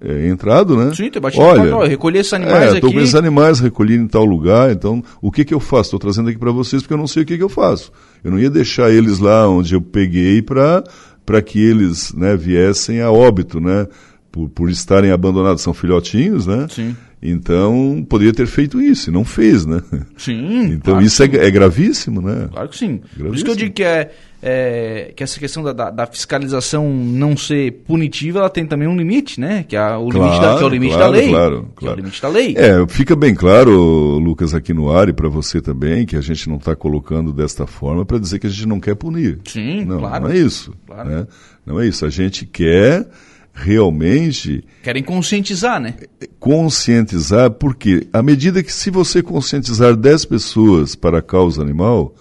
é, 0.00 0.28
entrado, 0.28 0.76
né? 0.76 0.92
Sim, 0.94 1.10
ter 1.10 1.20
batido 1.20 1.42
Olha, 1.42 1.88
recolher 1.88 2.18
esses 2.18 2.32
animais 2.34 2.64
é, 2.64 2.66
aqui. 2.66 2.74
Estou 2.76 2.92
com 2.92 3.00
esses 3.00 3.14
animais 3.14 3.60
recolhidos 3.60 4.04
em 4.04 4.08
tal 4.08 4.24
lugar, 4.24 4.70
então 4.70 5.02
o 5.22 5.32
que, 5.32 5.44
que 5.44 5.54
eu 5.54 5.60
faço? 5.60 5.88
Estou 5.88 6.00
trazendo 6.00 6.28
aqui 6.28 6.38
para 6.38 6.52
vocês 6.52 6.82
porque 6.82 6.92
eu 6.92 6.98
não 6.98 7.06
sei 7.06 7.22
o 7.22 7.26
que, 7.26 7.38
que 7.38 7.42
eu 7.42 7.48
faço. 7.48 7.90
Eu 8.22 8.30
não 8.30 8.38
ia 8.38 8.50
deixar 8.50 8.90
eles 8.90 9.18
lá 9.18 9.48
onde 9.48 9.74
eu 9.74 9.80
peguei 9.80 10.42
para 10.42 11.42
que 11.44 11.58
eles 11.58 12.12
né, 12.12 12.36
viessem 12.36 13.00
a 13.00 13.10
óbito, 13.10 13.60
né? 13.60 13.86
Por, 14.30 14.48
por 14.48 14.68
estarem 14.68 15.12
abandonados, 15.12 15.62
são 15.62 15.72
filhotinhos, 15.72 16.46
né? 16.46 16.66
Sim. 16.68 16.94
Então, 17.26 18.04
poderia 18.06 18.34
ter 18.34 18.46
feito 18.46 18.82
isso, 18.82 19.08
e 19.08 19.12
não 19.12 19.24
fez, 19.24 19.64
né? 19.64 19.80
Sim. 20.14 20.64
Então, 20.64 20.92
claro 20.92 21.02
isso 21.02 21.22
é, 21.22 21.26
é, 21.26 21.50
gravíssimo, 21.50 22.20
né? 22.20 22.50
Claro 22.52 22.68
que 22.68 22.76
sim. 22.76 23.00
Gravíssimo. 23.16 23.28
Por 23.28 23.34
isso 23.34 23.44
que 23.46 23.50
eu 23.50 23.56
digo 23.56 23.72
que, 23.72 23.82
é, 23.82 24.10
é 24.42 25.12
que 25.16 25.24
essa 25.24 25.40
questão 25.40 25.62
da, 25.62 25.72
da, 25.72 25.90
da, 25.90 26.06
fiscalização 26.06 26.92
não 26.92 27.34
ser 27.34 27.82
punitiva, 27.86 28.40
ela 28.40 28.50
tem 28.50 28.66
também 28.66 28.86
um 28.86 28.94
limite, 28.94 29.40
né? 29.40 29.64
Que, 29.66 29.74
é 29.74 29.96
o, 29.96 30.10
claro, 30.10 30.26
limite 30.26 30.40
da, 30.42 30.56
que 30.58 30.62
é 30.62 30.66
o 30.66 30.68
limite 30.68 30.94
claro, 30.94 31.12
da 31.12 31.18
lei. 31.18 31.28
Claro, 31.30 31.68
claro. 31.74 31.92
É 31.92 31.94
o 31.94 31.96
limite 31.96 32.20
da 32.20 32.28
lei. 32.28 32.54
É, 32.58 32.86
fica 32.88 33.16
bem 33.16 33.34
claro, 33.34 33.72
Lucas, 34.18 34.52
aqui 34.52 34.74
no 34.74 34.90
ar 34.90 35.08
e 35.08 35.14
para 35.14 35.30
você 35.30 35.62
também, 35.62 36.04
que 36.04 36.16
a 36.16 36.20
gente 36.20 36.46
não 36.46 36.56
está 36.56 36.76
colocando 36.76 37.32
desta 37.32 37.66
forma 37.66 38.04
para 38.04 38.18
dizer 38.18 38.38
que 38.38 38.46
a 38.46 38.50
gente 38.50 38.68
não 38.68 38.78
quer 38.78 38.96
punir. 38.96 39.38
Sim, 39.46 39.86
não, 39.86 40.00
claro. 40.00 40.24
Não 40.24 40.30
é 40.30 40.36
isso. 40.36 40.74
Claro. 40.86 41.08
Né? 41.08 41.26
Não 41.64 41.80
é 41.80 41.86
isso. 41.86 42.04
A 42.04 42.10
gente 42.10 42.44
quer 42.44 43.08
realmente. 43.54 44.64
Querem 44.82 45.02
conscientizar, 45.02 45.80
né? 45.80 45.94
Conscientizar, 46.40 47.52
porque 47.52 48.08
à 48.12 48.22
medida 48.22 48.62
que 48.62 48.72
se 48.72 48.90
você 48.90 49.22
conscientizar 49.22 49.96
10 49.96 50.24
pessoas 50.24 50.96
para 50.96 51.18
a 51.18 51.22
causa 51.22 51.62
animal, 51.62 52.14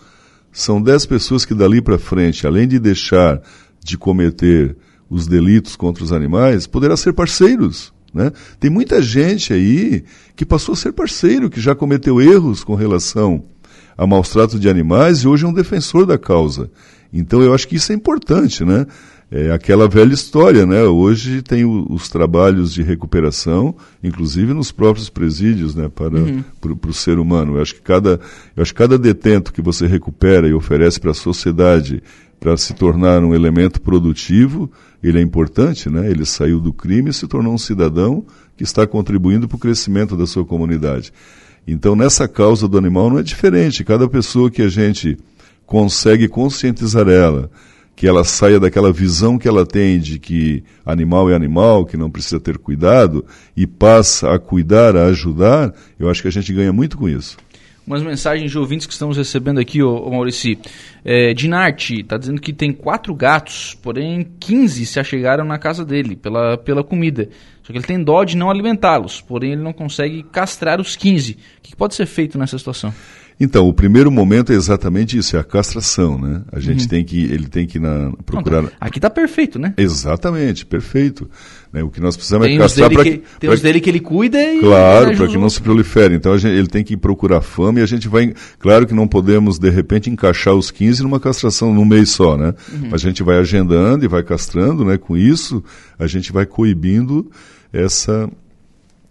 são 0.51 0.79
10 0.79 1.07
pessoas 1.07 1.43
que 1.43 1.55
dali 1.55 1.81
para 1.81 1.97
frente, 1.97 2.45
além 2.45 2.67
de 2.67 2.77
deixar 2.77 3.41
de 3.83 3.97
cometer 3.97 4.77
os 5.09 5.27
delitos 5.27 5.75
contra 5.75 6.03
os 6.03 6.13
animais, 6.13 6.67
poderá 6.67 6.95
ser 6.95 7.13
parceiros. 7.13 7.91
Né? 8.13 8.31
Tem 8.59 8.69
muita 8.69 9.01
gente 9.01 9.51
aí 9.51 10.03
que 10.35 10.45
passou 10.45 10.73
a 10.73 10.75
ser 10.75 10.93
parceiro, 10.93 11.49
que 11.49 11.59
já 11.59 11.73
cometeu 11.73 12.21
erros 12.21 12.63
com 12.63 12.75
relação 12.75 13.43
a 13.97 14.05
maus 14.05 14.29
tratos 14.29 14.59
de 14.59 14.69
animais 14.69 15.19
e 15.19 15.27
hoje 15.27 15.45
é 15.45 15.47
um 15.47 15.53
defensor 15.53 16.05
da 16.05 16.17
causa. 16.17 16.69
Então 17.11 17.41
eu 17.41 17.53
acho 17.53 17.67
que 17.67 17.75
isso 17.75 17.91
é 17.91 17.95
importante, 17.95 18.63
né? 18.63 18.85
É 19.35 19.51
aquela 19.51 19.87
velha 19.87 20.13
história, 20.13 20.63
né? 20.63 20.83
Hoje 20.83 21.41
tem 21.41 21.65
o, 21.65 21.87
os 21.89 22.07
trabalhos 22.07 22.71
de 22.71 22.83
recuperação, 22.83 23.75
inclusive 24.03 24.53
nos 24.53 24.71
próprios 24.71 25.09
presídios, 25.09 25.73
né? 25.73 25.89
Para 25.89 26.19
uhum. 26.19 26.43
o 26.87 26.93
ser 26.93 27.17
humano. 27.17 27.57
Eu 27.57 27.63
acho 27.63 27.73
que 27.73 27.81
cada, 27.81 28.19
eu 28.55 28.61
acho 28.61 28.71
que 28.71 28.77
cada 28.77 28.95
detento 28.95 29.51
que 29.51 29.59
você 29.59 29.87
recupera 29.87 30.47
e 30.47 30.53
oferece 30.53 30.99
para 30.99 31.09
a 31.09 31.15
sociedade 31.15 32.03
para 32.39 32.55
se 32.57 32.75
tornar 32.75 33.23
um 33.23 33.33
elemento 33.33 33.81
produtivo, 33.81 34.69
ele 35.01 35.17
é 35.17 35.21
importante, 35.21 35.89
né? 35.89 36.11
Ele 36.11 36.25
saiu 36.25 36.59
do 36.59 36.71
crime 36.71 37.09
e 37.09 37.13
se 37.13 37.27
tornou 37.27 37.55
um 37.55 37.57
cidadão 37.57 38.23
que 38.55 38.63
está 38.63 38.85
contribuindo 38.85 39.47
para 39.47 39.55
o 39.55 39.59
crescimento 39.59 40.15
da 40.15 40.27
sua 40.27 40.45
comunidade. 40.45 41.11
Então, 41.67 41.95
nessa 41.95 42.27
causa 42.27 42.67
do 42.67 42.77
animal 42.77 43.09
não 43.09 43.17
é 43.17 43.23
diferente. 43.23 43.83
Cada 43.83 44.07
pessoa 44.07 44.51
que 44.51 44.61
a 44.61 44.69
gente 44.69 45.17
consegue 45.65 46.27
conscientizar 46.27 47.07
ela, 47.09 47.49
que 47.95 48.07
ela 48.07 48.23
saia 48.23 48.59
daquela 48.59 48.91
visão 48.91 49.38
que 49.38 49.47
ela 49.47 49.65
tem 49.65 50.00
de 50.00 50.19
que 50.19 50.63
animal 50.85 51.29
é 51.29 51.35
animal, 51.35 51.85
que 51.85 51.97
não 51.97 52.09
precisa 52.09 52.39
ter 52.39 52.57
cuidado, 52.57 53.25
e 53.55 53.67
passa 53.67 54.33
a 54.33 54.39
cuidar, 54.39 54.95
a 54.95 55.05
ajudar, 55.05 55.73
eu 56.00 56.09
acho 56.09 56.21
que 56.21 56.27
a 56.27 56.31
gente 56.31 56.51
ganha 56.51 56.73
muito 56.73 56.97
com 56.97 57.07
isso. 57.07 57.38
Umas 57.85 58.01
mensagens 58.01 58.50
de 58.50 58.57
ouvintes 58.57 58.88
que 58.88 58.93
estamos 58.93 59.17
recebendo 59.17 59.59
aqui, 59.59 59.83
ô, 59.83 59.97
ô 59.97 60.09
Maurici. 60.09 60.57
É, 61.03 61.33
Dinarte 61.33 62.00
está 62.00 62.17
dizendo 62.17 62.39
que 62.39 62.53
tem 62.53 62.71
quatro 62.71 63.13
gatos, 63.13 63.77
porém 63.81 64.25
15 64.39 64.85
se 64.85 65.01
achegaram 65.01 65.43
na 65.43 65.57
casa 65.57 65.83
dele 65.83 66.15
pela, 66.15 66.57
pela 66.57 66.81
comida. 66.81 67.27
Só 67.62 67.73
que 67.73 67.77
ele 67.77 67.85
tem 67.85 68.01
dó 68.01 68.23
de 68.23 68.38
não 68.38 68.50
alimentá-los, 68.50 69.19
porém 69.19 69.51
ele 69.51 69.62
não 69.62 69.73
consegue 69.73 70.23
castrar 70.23 70.79
os 70.79 70.95
15. 70.95 71.33
O 71.33 71.38
que 71.62 71.75
pode 71.75 71.93
ser 71.93 72.05
feito 72.05 72.38
nessa 72.38 72.57
situação? 72.57 72.93
Então, 73.39 73.67
o 73.67 73.73
primeiro 73.73 74.11
momento 74.11 74.51
é 74.51 74.55
exatamente 74.55 75.17
isso, 75.17 75.35
é 75.35 75.39
a 75.39 75.43
castração, 75.43 76.17
né? 76.17 76.41
A 76.51 76.59
gente 76.59 76.83
uhum. 76.83 76.87
tem 76.87 77.03
que, 77.03 77.23
ele 77.23 77.47
tem 77.47 77.65
que 77.65 77.79
na, 77.79 78.11
procurar... 78.25 78.65
aqui 78.79 78.99
está 78.99 79.09
perfeito, 79.09 79.57
né? 79.57 79.73
Exatamente, 79.77 80.65
perfeito. 80.65 81.29
Né? 81.71 81.83
O 81.83 81.89
que 81.89 81.99
nós 81.99 82.15
precisamos 82.15 82.45
é 82.45 82.49
tem 82.49 82.57
é 82.57 82.61
castrar 82.61 82.91
para 82.91 83.03
que... 83.03 83.23
Tem 83.39 83.49
os 83.49 83.61
dele 83.61 83.81
que 83.81 83.89
ele 83.89 83.99
cuida 83.99 84.39
e... 84.41 84.59
Claro, 84.59 85.17
para 85.17 85.27
que 85.27 85.37
não 85.37 85.49
se 85.49 85.61
prolifere. 85.61 86.15
Então, 86.15 86.37
gente, 86.37 86.55
ele 86.55 86.67
tem 86.67 86.83
que 86.83 86.95
procurar 86.95 87.41
fama 87.41 87.79
e 87.79 87.83
a 87.83 87.87
gente 87.87 88.07
vai... 88.07 88.33
Claro 88.59 88.85
que 88.85 88.93
não 88.93 89.07
podemos, 89.07 89.57
de 89.57 89.69
repente, 89.69 90.09
encaixar 90.09 90.53
os 90.53 90.69
15 90.69 91.03
numa 91.03 91.19
castração 91.19 91.73
num 91.73 91.85
mês 91.85 92.09
só, 92.11 92.37
né? 92.37 92.53
Uhum. 92.71 92.89
A 92.93 92.97
gente 92.97 93.23
vai 93.23 93.37
agendando 93.39 94.05
e 94.05 94.07
vai 94.07 94.23
castrando, 94.23 94.85
né? 94.85 94.97
Com 94.97 95.17
isso, 95.17 95.63
a 95.97 96.07
gente 96.07 96.31
vai 96.31 96.45
coibindo 96.45 97.29
essa 97.71 98.29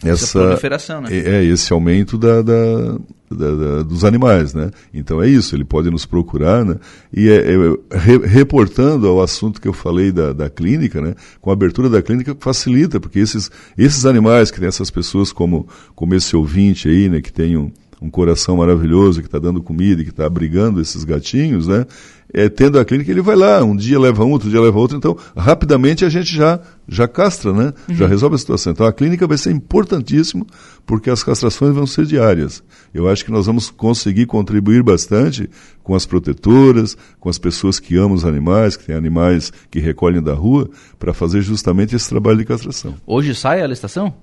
essa, 0.05 0.41
proliferação, 0.41 1.01
né? 1.01 1.09
É, 1.13 1.37
é, 1.37 1.45
esse 1.45 1.73
aumento 1.73 2.19
da, 2.19 2.43
da, 2.43 2.99
da, 3.35 3.55
da, 3.55 3.83
dos 3.83 4.05
animais, 4.05 4.55
né? 4.55 4.71
Então 4.93 5.23
é 5.23 5.29
isso, 5.29 5.55
ele 5.55 5.65
pode 5.65 5.91
nos 5.91 6.07
procurar, 6.07 6.65
né? 6.65 6.77
E 7.13 7.29
é, 7.29 7.53
é, 7.53 7.99
re, 7.99 8.19
reportando 8.27 9.07
ao 9.09 9.23
assunto 9.23 9.61
que 9.61 9.69
eu 9.69 9.73
falei 9.73 10.13
da, 10.13 10.33
da 10.33 10.51
clínica, 10.51 11.01
né? 11.01 11.15
Com 11.41 11.51
a 11.51 11.53
abertura 11.53 11.89
da 11.89 12.03
clínica 12.03 12.37
facilita, 12.39 13.01
porque 13.01 13.19
esses, 13.19 13.51
esses 13.77 14.07
animais 14.07 14.51
que 14.51 14.59
tem 14.59 14.69
essas 14.69 14.91
pessoas 14.91 15.33
como, 15.33 15.67
como 15.95 16.15
esse 16.15 16.35
ouvinte 16.37 16.89
aí, 16.89 17.09
né? 17.09 17.21
Que 17.21 17.33
tem 17.33 17.57
um, 17.57 17.71
um 18.03 18.11
coração 18.11 18.57
maravilhoso, 18.57 19.21
que 19.21 19.29
está 19.29 19.39
dando 19.39 19.63
comida, 19.63 20.03
que 20.03 20.11
está 20.11 20.27
abrigando 20.27 20.81
esses 20.81 21.05
gatinhos, 21.05 21.69
né? 21.69 21.87
É, 22.35 22.49
tendo 22.49 22.79
a 22.79 22.85
clínica, 22.85 23.11
ele 23.11 23.21
vai 23.21 23.37
lá, 23.37 23.63
um 23.63 23.77
dia 23.77 24.01
leva 24.01 24.25
um, 24.25 24.31
outro 24.31 24.49
dia 24.49 24.61
leva 24.61 24.79
outro, 24.79 24.97
então 24.97 25.17
rapidamente 25.37 26.03
a 26.03 26.09
gente 26.09 26.35
já, 26.35 26.59
já 26.89 27.07
castra, 27.07 27.53
né? 27.53 27.75
Uhum. 27.89 27.95
Já 27.95 28.07
resolve 28.07 28.35
a 28.35 28.39
situação. 28.39 28.73
Então 28.73 28.87
a 28.87 28.93
clínica 28.93 29.27
vai 29.27 29.37
ser 29.37 29.51
importantíssimo, 29.51 30.47
porque 30.87 31.11
as 31.11 31.23
castrações 31.23 31.75
vão 31.75 31.87
ser 31.87 32.07
diárias. 32.07 32.63
Eu 32.93 33.07
acho 33.07 33.25
que 33.25 33.31
nós 33.31 33.47
vamos 33.47 33.71
conseguir 33.71 34.27
contribuir 34.27 34.83
bastante 34.83 35.49
com 35.83 35.95
as 35.95 36.07
protetoras, 36.07 36.97
com 37.21 37.29
as 37.29 37.39
pessoas 37.39 37.79
que 37.79 37.97
amam 37.97 38.15
os 38.15 38.25
animais, 38.25 38.77
que 38.77 38.87
têm 38.87 38.97
animais 38.97 39.53
que 39.71 39.79
recolhem 39.79 40.23
da 40.23 40.33
rua, 40.33 40.71
para 40.99 41.13
fazer 41.13 41.43
justamente 41.43 41.95
esse 41.95 42.09
trabalho 42.09 42.39
de 42.39 42.47
castração. 42.47 42.95
Hoje 43.07 43.35
sai 43.35 43.63
a 43.63 43.67
licitação? 43.67 44.15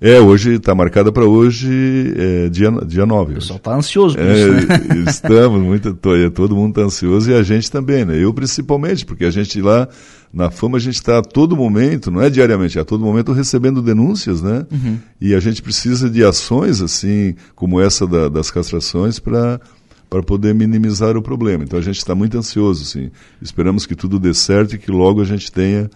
É, 0.00 0.20
hoje 0.20 0.54
está 0.54 0.74
marcada 0.74 1.10
para 1.10 1.24
hoje, 1.24 1.68
é, 2.16 2.48
dia, 2.48 2.70
dia 2.86 3.04
9. 3.04 3.32
O 3.32 3.34
pessoal 3.34 3.56
está 3.56 3.74
ansioso 3.74 4.16
por 4.16 4.24
é, 4.24 4.38
isso, 4.38 4.50
né? 4.52 5.04
Estamos, 5.10 5.60
muito, 5.60 5.94
todo 6.32 6.54
mundo 6.54 6.70
está 6.70 6.82
ansioso 6.82 7.30
e 7.30 7.34
a 7.34 7.42
gente 7.42 7.70
também, 7.70 8.04
né? 8.04 8.16
Eu 8.16 8.32
principalmente, 8.32 9.04
porque 9.04 9.24
a 9.24 9.30
gente 9.30 9.60
lá 9.60 9.88
na 10.32 10.50
fama 10.50 10.76
a 10.76 10.80
gente 10.80 10.94
está 10.94 11.18
a 11.18 11.22
todo 11.22 11.56
momento, 11.56 12.10
não 12.10 12.22
é 12.22 12.30
diariamente, 12.30 12.78
é 12.78 12.82
a 12.82 12.84
todo 12.84 13.04
momento 13.04 13.32
recebendo 13.32 13.82
denúncias, 13.82 14.40
né? 14.40 14.66
Uhum. 14.70 14.98
E 15.20 15.34
a 15.34 15.40
gente 15.40 15.62
precisa 15.62 16.08
de 16.08 16.22
ações 16.22 16.80
assim, 16.80 17.34
como 17.56 17.80
essa 17.80 18.06
da, 18.06 18.28
das 18.28 18.50
castrações 18.50 19.18
para 19.18 19.60
para 20.10 20.22
poder 20.22 20.54
minimizar 20.54 21.18
o 21.18 21.22
problema. 21.22 21.64
Então 21.64 21.78
a 21.78 21.82
gente 21.82 21.98
está 21.98 22.14
muito 22.14 22.38
ansioso, 22.38 22.82
sim. 22.86 23.10
Esperamos 23.42 23.84
que 23.84 23.94
tudo 23.94 24.18
dê 24.18 24.32
certo 24.32 24.74
e 24.74 24.78
que 24.78 24.90
logo 24.90 25.20
a 25.20 25.24
gente 25.24 25.52
tenha 25.52 25.90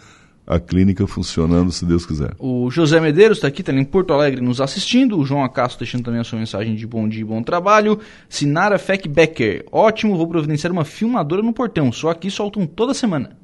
a 0.46 0.58
clínica 0.58 1.06
funcionando, 1.06 1.70
se 1.70 1.84
Deus 1.84 2.04
quiser. 2.04 2.34
O 2.38 2.70
José 2.70 3.00
Medeiros 3.00 3.38
está 3.38 3.48
aqui, 3.48 3.62
está 3.62 3.72
em 3.72 3.84
Porto 3.84 4.12
Alegre 4.12 4.40
nos 4.40 4.60
assistindo. 4.60 5.18
O 5.18 5.24
João 5.24 5.44
Acaso 5.44 5.78
deixando 5.78 6.04
também 6.04 6.20
a 6.20 6.24
sua 6.24 6.38
mensagem 6.38 6.74
de 6.74 6.86
bom 6.86 7.08
dia 7.08 7.20
e 7.20 7.24
bom 7.24 7.42
trabalho. 7.42 7.98
Sinara 8.28 8.78
Feck 8.78 9.08
Becker, 9.08 9.64
ótimo, 9.70 10.16
vou 10.16 10.26
providenciar 10.26 10.72
uma 10.72 10.84
filmadora 10.84 11.42
no 11.42 11.52
portão. 11.52 11.92
Só 11.92 12.10
aqui 12.10 12.30
soltam 12.30 12.66
toda 12.66 12.92
semana. 12.92 13.36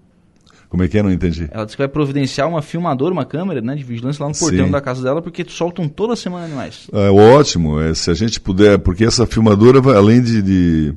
Como 0.69 0.83
é 0.83 0.89
que 0.89 0.99
é? 0.99 1.03
Não 1.03 1.11
entendi. 1.11 1.49
Ela 1.51 1.65
disse 1.65 1.77
que 1.77 1.83
vai 1.83 1.89
providenciar 1.89 2.47
uma 2.47 2.61
filmadora, 2.61 3.13
uma 3.13 3.25
câmera 3.25 3.61
né, 3.61 3.75
de 3.75 3.83
vigilância 3.83 4.23
lá 4.23 4.29
no 4.29 4.37
portão 4.37 4.67
Sim. 4.67 4.71
da 4.71 4.81
casa 4.81 5.03
dela, 5.03 5.23
porque 5.23 5.45
soltam 5.49 5.89
toda 5.89 6.15
semana 6.15 6.45
animais. 6.45 6.89
É 6.93 7.09
ótimo, 7.09 7.81
é, 7.81 7.95
se 7.95 8.11
a 8.11 8.15
gente 8.15 8.39
puder, 8.39 8.79
porque 8.79 9.05
essa 9.05 9.27
filmadora, 9.27 9.81
vai, 9.81 9.97
além 9.97 10.21
de, 10.21 10.43
de, 10.43 10.95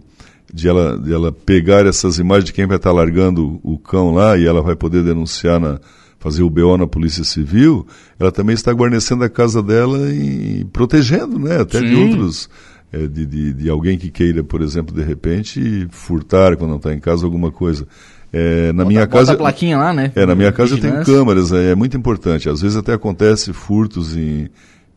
de, 0.53 0.67
ela, 0.67 0.97
de 0.97 1.13
ela 1.13 1.31
pegar 1.31 1.85
essas 1.85 2.19
imagens 2.19 2.45
de 2.45 2.53
quem 2.53 2.67
vai 2.67 2.77
estar 2.77 2.91
largando 2.91 3.59
o 3.63 3.77
cão 3.77 4.11
lá 4.11 4.37
e 4.37 4.45
ela 4.45 4.61
vai 4.61 4.75
poder 4.75 5.03
denunciar 5.03 5.59
na, 5.59 5.79
fazer 6.21 6.43
o 6.43 6.49
BO 6.49 6.77
na 6.77 6.85
Polícia 6.85 7.23
Civil, 7.23 7.85
ela 8.19 8.31
também 8.31 8.53
está 8.53 8.71
guarnecendo 8.71 9.23
a 9.23 9.29
casa 9.29 9.61
dela 9.61 10.11
e 10.11 10.63
protegendo, 10.71 11.39
né? 11.39 11.61
Até 11.61 11.79
Sim. 11.79 11.87
de 11.87 11.95
outros. 11.95 12.49
É, 12.93 13.07
de, 13.07 13.25
de, 13.25 13.53
de, 13.53 13.69
alguém 13.69 13.97
que 13.97 14.11
queira, 14.11 14.43
por 14.43 14.61
exemplo, 14.61 14.93
de 14.93 15.01
repente, 15.01 15.87
furtar 15.91 16.57
quando 16.57 16.71
não 16.71 16.77
está 16.77 16.93
em 16.93 16.99
casa 16.99 17.25
alguma 17.25 17.49
coisa. 17.49 17.87
É, 18.33 18.67
na 18.67 18.83
bota, 18.83 18.87
minha 18.87 19.07
casa. 19.07 19.35
plaquinha 19.35 19.77
lá, 19.77 19.93
né? 19.93 20.11
É, 20.13 20.25
na 20.25 20.35
minha 20.35 20.51
casa 20.51 20.75
eu 20.75 20.79
tenho 20.79 21.01
câmeras, 21.03 21.53
é, 21.53 21.71
é, 21.71 21.75
muito 21.75 21.95
importante. 21.95 22.49
Às 22.49 22.61
vezes 22.61 22.75
até 22.75 22.93
acontece 22.93 23.53
furtos 23.53 24.15
em, 24.15 24.49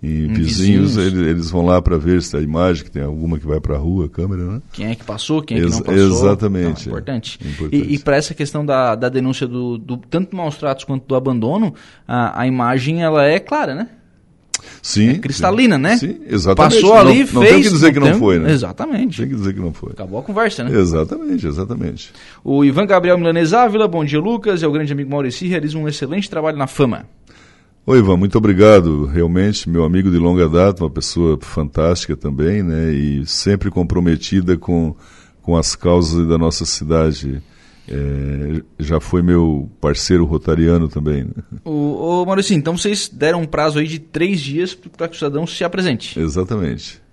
em 0.05 0.33
vizinhos, 0.33 0.97
vizinhos. 0.97 0.97
Eles, 0.97 1.27
eles, 1.27 1.51
vão 1.51 1.65
lá 1.65 1.81
para 1.81 1.97
ver 1.97 2.23
se 2.23 2.37
a 2.37 2.41
imagem, 2.41 2.85
que 2.85 2.91
tem 2.91 3.03
alguma 3.03 3.39
que 3.39 3.47
vai 3.47 3.61
para 3.61 3.77
a 3.77 3.79
rua, 3.79 4.07
a 4.07 4.09
câmera, 4.09 4.45
né? 4.45 4.63
Quem 4.73 4.87
é 4.87 4.95
que 4.95 5.05
passou, 5.05 5.43
quem 5.43 5.57
é 5.57 5.61
que 5.61 5.67
Ex 5.67 5.75
não 5.77 5.83
passou. 5.83 6.03
Exatamente. 6.03 6.89
Não, 6.89 6.97
é 6.97 6.99
importante. 6.99 7.39
É 7.43 7.49
importante. 7.49 7.89
E, 7.89 7.95
e 7.95 7.99
para 7.99 8.17
essa 8.17 8.35
questão 8.35 8.65
da, 8.65 8.95
da 8.95 9.09
denúncia 9.09 9.47
do, 9.47 9.79
do 9.79 9.97
tanto 9.97 10.31
do 10.31 10.37
maus 10.37 10.57
tratos 10.57 10.85
quanto 10.85 11.07
do 11.07 11.15
abandono, 11.15 11.75
a, 12.07 12.43
a 12.43 12.47
imagem 12.47 13.03
ela 13.03 13.25
é 13.25 13.39
clara, 13.39 13.75
né? 13.75 13.89
Sim. 14.81 15.11
É 15.11 15.19
cristalina, 15.19 15.77
sim. 15.77 15.83
né? 15.83 15.97
Sim, 15.97 16.21
exatamente. 16.27 16.75
Passou 16.75 16.95
ali, 16.95 17.21
não, 17.21 17.27
fez. 17.27 17.33
Não 17.33 17.43
tem 17.43 17.63
que 17.63 17.69
dizer 17.69 17.93
que 17.93 18.01
não 18.01 18.15
foi, 18.19 18.39
né? 18.39 18.53
Exatamente. 18.53 19.17
Tem 19.19 19.29
que 19.29 19.35
dizer 19.35 19.55
que 19.55 19.61
não 19.61 19.73
foi. 19.73 19.93
Acabou 19.93 20.19
a 20.19 20.23
conversa, 20.23 20.65
né? 20.65 20.79
Exatamente, 20.79 21.47
exatamente. 21.47 22.13
O 22.43 22.65
Ivan 22.65 22.87
Gabriel 22.87 23.17
Milanês 23.19 23.53
Ávila, 23.53 23.89
bom 23.89 24.05
dia, 24.05 24.21
Lucas. 24.21 24.63
É 24.63 24.67
o 24.67 24.73
grande 24.73 24.93
amigo 24.93 25.11
Maurici, 25.11 25.47
realiza 25.49 25.79
um 25.79 25.89
excelente 25.89 26.29
trabalho 26.29 26.57
na 26.57 26.67
fama. 26.67 27.07
Oi, 27.87 27.99
Ivan, 27.99 28.17
muito 28.17 28.39
obrigado. 28.39 29.05
Realmente, 29.05 29.69
meu 29.69 29.85
amigo 29.85 30.11
de 30.11 30.17
longa 30.17 30.49
data, 30.49 30.85
uma 30.85 30.91
pessoa 30.91 31.39
fantástica 31.39 32.17
também, 32.17 32.63
né? 32.63 32.91
E 32.91 33.27
sempre 33.27 33.71
comprometida 33.71 34.57
com, 34.57 34.97
com 35.43 35.55
as 35.55 35.77
causas 35.77 36.27
da 36.27 36.39
nossa 36.39 36.65
cidade. 36.65 37.43
É, 37.87 38.63
já 38.79 38.99
foi 39.01 39.21
meu 39.21 39.71
parceiro 39.83 40.25
rotariano 40.25 40.89
também. 40.89 41.25
Né? 41.25 41.43
O, 41.63 42.23
o 42.23 42.25
Maurício, 42.25 42.57
então 42.57 42.75
vocês 42.75 43.11
deram 43.11 43.43
um 43.43 43.47
prazo 43.47 43.79
aí 43.79 43.87
de 43.87 43.99
três 43.99 44.41
dias 44.41 44.75
para 44.75 45.07
que 45.07 45.17
o 45.17 45.19
cidadão 45.19 45.47
se 45.47 45.63
apresente. 45.63 46.19
Exatamente 46.19 47.04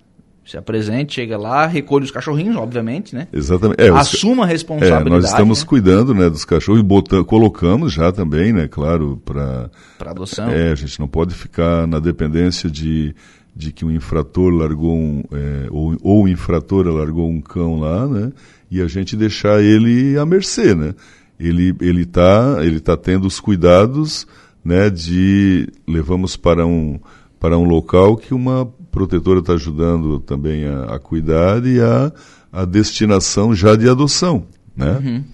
se 0.44 0.56
apresente, 0.56 1.14
chega 1.14 1.38
lá, 1.38 1.66
recolhe 1.66 2.04
os 2.04 2.10
cachorrinhos, 2.10 2.56
obviamente, 2.56 3.14
né? 3.14 3.28
Exatamente. 3.32 3.80
É, 3.80 3.88
Assuma 3.88 4.44
a 4.44 4.46
responsabilidade. 4.46 5.06
É, 5.06 5.10
nós 5.10 5.24
estamos 5.24 5.60
né? 5.60 5.66
cuidando, 5.66 6.14
né, 6.14 6.28
dos 6.28 6.44
cachorros 6.44 6.80
e 6.80 6.84
botamos, 6.84 7.26
colocamos 7.26 7.92
já 7.92 8.10
também, 8.10 8.52
né, 8.52 8.66
claro, 8.68 9.20
para 9.24 9.70
para 9.98 10.10
adoção. 10.10 10.50
É, 10.50 10.72
a 10.72 10.74
gente 10.74 10.98
não 10.98 11.06
pode 11.06 11.34
ficar 11.34 11.86
na 11.86 11.98
dependência 11.98 12.68
de 12.70 13.14
de 13.54 13.70
que 13.70 13.84
um 13.84 13.90
infrator 13.90 14.50
largou 14.50 14.96
um 14.96 15.22
é, 15.30 15.68
ou, 15.70 15.96
ou 16.02 16.28
infrator 16.28 16.86
largou 16.88 17.28
um 17.28 17.40
cão 17.40 17.78
lá, 17.78 18.06
né? 18.06 18.32
E 18.70 18.80
a 18.80 18.86
gente 18.86 19.14
deixar 19.14 19.62
ele 19.62 20.18
à 20.18 20.24
mercê, 20.24 20.74
né? 20.74 20.94
Ele 21.38 21.74
ele 21.80 22.06
tá 22.06 22.58
ele 22.62 22.80
tá 22.80 22.96
tendo 22.96 23.26
os 23.26 23.38
cuidados, 23.38 24.26
né, 24.64 24.88
de 24.88 25.68
levamos 25.86 26.36
para 26.36 26.66
um 26.66 26.98
para 27.42 27.58
um 27.58 27.64
local 27.64 28.16
que 28.16 28.32
uma 28.32 28.64
protetora 28.92 29.40
está 29.40 29.54
ajudando 29.54 30.20
também 30.20 30.64
a, 30.64 30.94
a, 30.94 30.98
cuidar 31.00 31.66
e 31.66 31.80
a, 31.80 32.12
a 32.52 32.64
destinação 32.64 33.52
já 33.52 33.74
de 33.74 33.88
adoção, 33.88 34.46
né? 34.76 34.92
Uhum. 35.02 35.24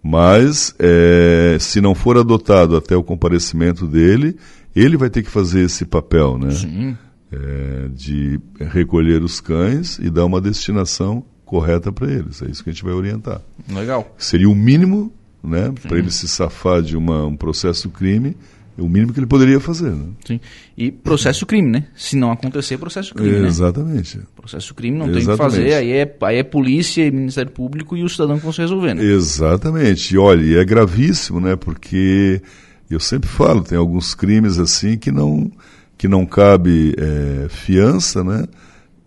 Mas 0.00 0.72
é, 0.78 1.56
se 1.58 1.80
não 1.80 1.96
for 1.96 2.16
adotado 2.16 2.76
até 2.76 2.96
o 2.96 3.02
comparecimento 3.02 3.88
dele, 3.88 4.36
ele 4.74 4.96
vai 4.96 5.10
ter 5.10 5.24
que 5.24 5.30
fazer 5.30 5.62
esse 5.62 5.84
papel, 5.84 6.38
né? 6.38 6.52
Sim. 6.52 6.96
É, 7.32 7.88
de 7.92 8.40
recolher 8.70 9.24
os 9.24 9.40
cães 9.40 9.98
e 9.98 10.08
dar 10.08 10.26
uma 10.26 10.40
destinação 10.40 11.24
correta 11.44 11.90
para 11.90 12.08
eles. 12.08 12.40
É 12.40 12.46
isso 12.46 12.62
que 12.62 12.70
a 12.70 12.72
gente 12.72 12.84
vai 12.84 12.94
orientar. 12.94 13.40
Legal. 13.68 14.14
Seria 14.16 14.48
o 14.48 14.54
mínimo, 14.54 15.12
né, 15.42 15.74
para 15.82 15.98
ele 15.98 16.12
se 16.12 16.28
safar 16.28 16.82
de 16.82 16.96
uma, 16.96 17.26
um 17.26 17.36
processo 17.36 17.90
crime 17.90 18.36
é 18.78 18.82
o 18.82 18.88
mínimo 18.88 19.12
que 19.12 19.18
ele 19.18 19.26
poderia 19.26 19.58
fazer. 19.58 19.90
Né? 19.90 20.06
Sim. 20.24 20.40
E 20.76 20.92
processo 20.92 21.44
crime, 21.44 21.68
né? 21.68 21.86
Se 21.96 22.16
não 22.16 22.30
acontecer, 22.30 22.78
processo 22.78 23.12
crime. 23.12 23.40
Né? 23.40 23.48
Exatamente. 23.48 24.18
Né? 24.18 24.24
Processo 24.36 24.72
crime 24.72 24.96
não 24.96 25.06
Exatamente. 25.06 25.26
tem 25.26 25.34
o 25.34 25.36
que 25.36 25.42
fazer, 25.42 25.74
aí 25.74 25.90
é, 25.90 26.16
aí 26.22 26.36
é 26.36 26.42
polícia 26.44 27.04
e 27.04 27.10
Ministério 27.10 27.50
Público 27.50 27.96
e 27.96 28.04
o 28.04 28.08
cidadão 28.08 28.36
que 28.36 28.44
vão 28.44 28.52
se 28.52 28.60
resolver. 28.60 28.94
Né? 28.94 29.02
Exatamente. 29.02 30.14
E 30.14 30.18
olha, 30.18 30.60
é 30.60 30.64
gravíssimo, 30.64 31.40
né? 31.40 31.56
Porque 31.56 32.40
eu 32.88 33.00
sempre 33.00 33.28
falo, 33.28 33.64
tem 33.64 33.76
alguns 33.76 34.14
crimes 34.14 34.58
assim 34.58 34.96
que 34.96 35.10
não, 35.10 35.50
que 35.96 36.06
não 36.06 36.24
cabe 36.24 36.94
é, 36.96 37.48
fiança, 37.48 38.22
né? 38.22 38.44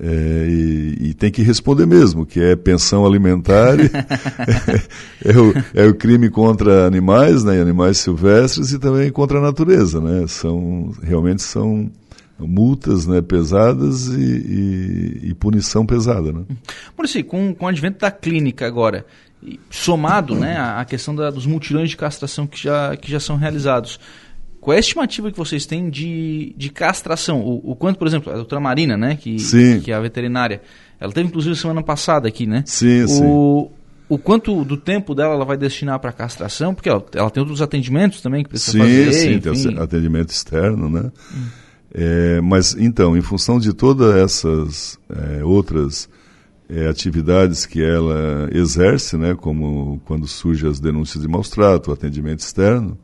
É, 0.03 0.47
e, 0.49 1.09
e, 1.09 1.13
tem 1.13 1.29
que 1.29 1.43
responder 1.43 1.85
mesmo, 1.85 2.25
que 2.25 2.39
é 2.39 2.55
pensão 2.55 3.05
alimentar, 3.05 3.77
é, 5.23 5.37
o, 5.37 5.53
é, 5.75 5.85
o, 5.85 5.93
crime 5.93 6.27
contra 6.27 6.87
animais, 6.87 7.43
né, 7.43 7.61
animais 7.61 7.99
silvestres 7.99 8.71
e 8.71 8.79
também 8.79 9.11
contra 9.11 9.37
a 9.37 9.41
natureza, 9.41 10.01
né, 10.01 10.25
são, 10.25 10.91
realmente 11.03 11.43
são 11.43 11.91
multas 12.39 13.05
né, 13.05 13.21
pesadas 13.21 14.07
e, 14.07 14.19
e, 14.19 15.29
e 15.29 15.33
punição 15.35 15.85
pesada. 15.85 16.33
Né. 16.33 16.45
Maurício, 16.97 17.23
com, 17.23 17.53
com 17.53 17.65
o 17.65 17.67
advento 17.67 17.99
da 17.99 18.09
clínica 18.09 18.65
agora, 18.65 19.05
somado 19.69 20.33
né, 20.33 20.57
a, 20.57 20.83
questão 20.83 21.13
da, 21.13 21.29
dos 21.29 21.45
mutirões 21.45 21.91
de 21.91 21.97
castração 21.97 22.47
que 22.47 22.61
já, 22.61 22.95
que 22.95 23.11
já 23.11 23.19
são 23.19 23.35
realizados, 23.37 23.99
qual 24.61 24.75
é 24.75 24.77
a 24.77 24.79
estimativa 24.79 25.31
que 25.31 25.37
vocês 25.37 25.65
têm 25.65 25.89
de, 25.89 26.53
de 26.55 26.69
castração? 26.69 27.41
O, 27.41 27.71
o 27.71 27.75
quanto, 27.75 27.97
por 27.97 28.07
exemplo, 28.07 28.31
a 28.31 28.35
doutora 28.35 28.61
Marina, 28.61 28.95
né, 28.95 29.15
que, 29.15 29.39
sim. 29.39 29.81
que 29.81 29.91
é 29.91 29.95
a 29.95 29.99
veterinária, 29.99 30.61
ela 30.99 31.11
teve 31.11 31.27
inclusive 31.27 31.55
semana 31.55 31.81
passada 31.81 32.27
aqui, 32.27 32.45
né? 32.45 32.63
Sim, 32.67 33.03
o, 33.03 33.07
sim. 33.07 33.71
O 34.07 34.17
quanto 34.17 34.63
do 34.63 34.77
tempo 34.77 35.15
dela 35.15 35.33
ela 35.33 35.45
vai 35.45 35.57
destinar 35.57 35.97
para 35.99 36.11
castração? 36.11 36.75
Porque 36.75 36.89
ela, 36.89 37.03
ela, 37.15 37.29
tem 37.31 37.41
outros 37.41 37.61
atendimentos 37.61 38.21
também 38.21 38.43
que 38.43 38.49
precisa 38.49 38.73
sim, 38.73 38.79
fazer. 38.79 39.13
Sim, 39.13 39.39
tem 39.39 39.79
atendimento 39.79 40.29
externo, 40.29 40.89
né? 40.89 41.11
Hum. 41.33 41.45
É, 41.93 42.41
mas 42.41 42.75
então, 42.77 43.17
em 43.17 43.21
função 43.21 43.57
de 43.57 43.73
todas 43.73 44.15
essas 44.15 44.99
é, 45.09 45.43
outras 45.43 46.09
é, 46.69 46.87
atividades 46.87 47.65
que 47.65 47.81
ela 47.81 48.49
exerce, 48.53 49.17
né, 49.17 49.33
como 49.33 50.01
quando 50.05 50.27
surgem 50.27 50.69
as 50.69 50.79
denúncias 50.79 51.23
de 51.23 51.29
maus 51.29 51.49
trato, 51.49 51.89
o 51.89 51.93
atendimento 51.93 52.39
externo, 52.39 52.97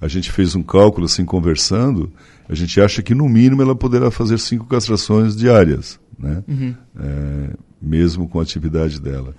a 0.00 0.08
gente 0.08 0.32
fez 0.32 0.54
um 0.54 0.62
cálculo 0.62 1.06
assim 1.06 1.24
conversando, 1.24 2.10
a 2.48 2.54
gente 2.54 2.80
acha 2.80 3.02
que 3.02 3.14
no 3.14 3.28
mínimo 3.28 3.62
ela 3.62 3.76
poderá 3.76 4.10
fazer 4.10 4.38
cinco 4.38 4.66
castrações 4.66 5.36
diárias, 5.36 6.00
né? 6.18 6.42
Uhum. 6.48 6.74
É, 6.98 7.50
mesmo 7.80 8.28
com 8.28 8.40
a 8.40 8.42
atividade 8.42 9.00
dela. 9.00 9.34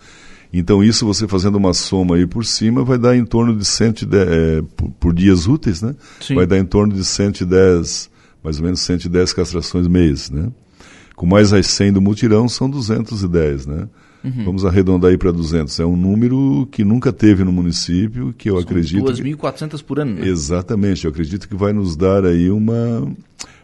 Então 0.53 0.83
isso 0.83 1.05
você 1.05 1.27
fazendo 1.27 1.55
uma 1.55 1.73
soma 1.73 2.17
aí 2.17 2.27
por 2.27 2.45
cima 2.45 2.83
vai 2.83 2.97
dar 2.97 3.15
em 3.15 3.23
torno 3.23 3.55
de 3.55 3.65
110, 3.65 4.27
é, 4.27 4.61
por, 4.75 4.91
por, 4.91 5.13
dias 5.13 5.47
úteis, 5.47 5.81
né? 5.81 5.95
Sim. 6.19 6.35
Vai 6.35 6.45
dar 6.45 6.57
em 6.57 6.65
torno 6.65 6.93
de 6.93 7.05
110, 7.05 8.09
mais 8.43 8.57
ou 8.57 8.65
menos 8.65 8.81
110 8.81 9.33
castrações 9.33 9.87
mês, 9.87 10.29
né? 10.29 10.51
Com 11.15 11.25
mais 11.25 11.53
as 11.53 11.67
100 11.67 11.93
do 11.93 12.01
mutirão 12.01 12.49
são 12.49 12.69
210, 12.69 13.65
né? 13.65 13.87
Uhum. 14.23 14.45
Vamos 14.45 14.65
arredondar 14.65 15.11
aí 15.11 15.17
para 15.17 15.31
200. 15.31 15.79
É 15.79 15.85
um 15.85 15.95
número 15.95 16.67
que 16.71 16.83
nunca 16.83 17.11
teve 17.11 17.43
no 17.43 17.51
município, 17.51 18.33
que 18.37 18.49
eu 18.49 18.55
São 18.55 18.63
acredito... 18.63 19.05
2.400 19.05 19.83
por 19.83 19.99
ano, 19.99 20.15
né? 20.15 20.27
Exatamente. 20.27 21.05
Eu 21.05 21.11
acredito 21.11 21.47
que 21.47 21.55
vai 21.55 21.73
nos 21.73 21.95
dar 21.95 22.25
aí 22.25 22.49
uma, 22.49 23.11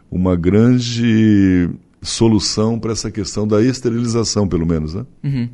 uma 0.10 0.36
grande 0.36 1.70
solução 2.02 2.80
para 2.80 2.92
essa 2.92 3.12
questão 3.12 3.48
da 3.48 3.62
esterilização, 3.62 4.48
pelo 4.48 4.66
menos, 4.66 4.94
né? 4.94 5.06
Uhum. 5.24 5.50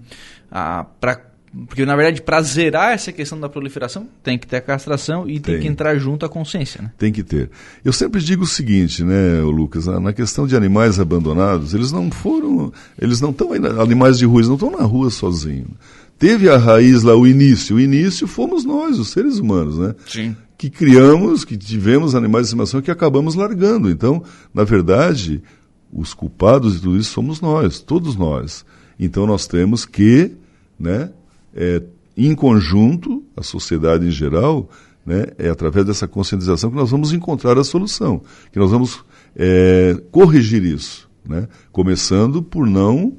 Ah, 0.51 0.85
para 0.99 1.32
porque, 1.67 1.85
na 1.85 1.95
verdade, 1.95 2.19
para 2.19 2.41
zerar 2.41 2.93
essa 2.93 3.11
questão 3.11 3.39
da 3.39 3.47
proliferação, 3.47 4.07
tem 4.23 4.39
que 4.39 4.47
ter 4.47 4.57
a 4.57 4.61
castração 4.61 5.29
e 5.29 5.39
tem, 5.39 5.53
tem 5.53 5.61
que 5.61 5.67
entrar 5.67 5.95
junto 5.99 6.25
a 6.25 6.29
consciência. 6.29 6.81
Né? 6.81 6.91
Tem 6.97 7.11
que 7.11 7.21
ter. 7.21 7.51
Eu 7.85 7.93
sempre 7.93 8.19
digo 8.21 8.43
o 8.43 8.47
seguinte, 8.47 9.03
né, 9.03 9.39
Lucas, 9.41 9.85
na 9.85 10.11
questão 10.11 10.47
de 10.47 10.55
animais 10.55 10.99
abandonados, 10.99 11.75
eles 11.75 11.91
não 11.91 12.09
foram, 12.09 12.73
eles 12.99 13.21
não 13.21 13.29
estão 13.29 13.51
animais 13.53 14.17
de 14.17 14.25
rua, 14.25 14.39
eles 14.39 14.47
não 14.47 14.55
estão 14.55 14.71
na 14.71 14.83
rua 14.83 15.11
sozinhos. 15.11 15.69
Teve 16.17 16.49
a 16.49 16.57
raiz 16.57 17.03
lá, 17.03 17.15
o 17.15 17.27
início. 17.27 17.75
O 17.75 17.79
início 17.79 18.25
fomos 18.25 18.65
nós, 18.65 18.97
os 18.97 19.09
seres 19.09 19.37
humanos, 19.37 19.77
né? 19.77 19.93
Sim. 20.07 20.35
Que 20.57 20.71
criamos, 20.71 21.45
que 21.45 21.55
tivemos 21.55 22.15
animais 22.15 22.45
de 22.45 22.47
estimação 22.47 22.81
que 22.81 22.89
acabamos 22.89 23.35
largando. 23.35 23.91
Então, 23.91 24.23
na 24.51 24.63
verdade, 24.63 25.43
os 25.91 26.15
culpados 26.15 26.75
de 26.75 26.81
tudo 26.81 26.97
isso 26.97 27.11
somos 27.11 27.41
nós, 27.41 27.79
todos 27.79 28.15
nós. 28.15 28.65
Então, 28.99 29.27
nós 29.27 29.45
temos 29.45 29.85
que, 29.85 30.31
né, 30.79 31.11
é, 31.55 31.81
em 32.15 32.35
conjunto, 32.35 33.23
a 33.35 33.43
sociedade 33.43 34.05
em 34.05 34.11
geral, 34.11 34.69
né, 35.05 35.25
é 35.37 35.49
através 35.49 35.85
dessa 35.85 36.07
conscientização 36.07 36.69
que 36.69 36.75
nós 36.75 36.91
vamos 36.91 37.11
encontrar 37.11 37.57
a 37.57 37.63
solução, 37.63 38.21
que 38.51 38.59
nós 38.59 38.71
vamos 38.71 39.03
é, 39.35 39.97
corrigir 40.11 40.63
isso, 40.63 41.09
né, 41.27 41.47
começando 41.71 42.41
por 42.41 42.65
não 42.67 43.17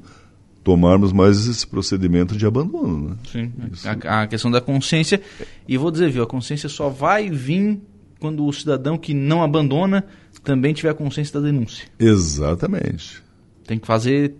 tomarmos 0.63 1.13
mais 1.13 1.45
esse 1.47 1.65
procedimento 1.67 2.35
de 2.35 2.45
abandono. 2.45 3.09
Né? 3.09 3.15
Sim, 3.31 3.53
a, 4.03 4.23
a, 4.23 4.27
questão 4.27 4.49
da 4.49 4.59
consciência, 4.59 5.21
e 5.67 5.77
vou 5.77 5.91
dizer, 5.91 6.09
viu, 6.09 6.23
a 6.23 6.27
consciência 6.27 6.67
só 6.67 6.89
vai 6.89 7.29
vir 7.29 7.79
quando 8.19 8.43
o 8.43 8.51
cidadão 8.51 8.97
que 8.97 9.13
não 9.13 9.43
abandona 9.43 10.03
também 10.43 10.73
tiver 10.73 10.93
consciência 10.95 11.39
da 11.39 11.45
denúncia. 11.45 11.85
Exatamente. 11.99 13.21
Tem 13.67 13.77
que 13.77 13.85
fazer 13.85 14.35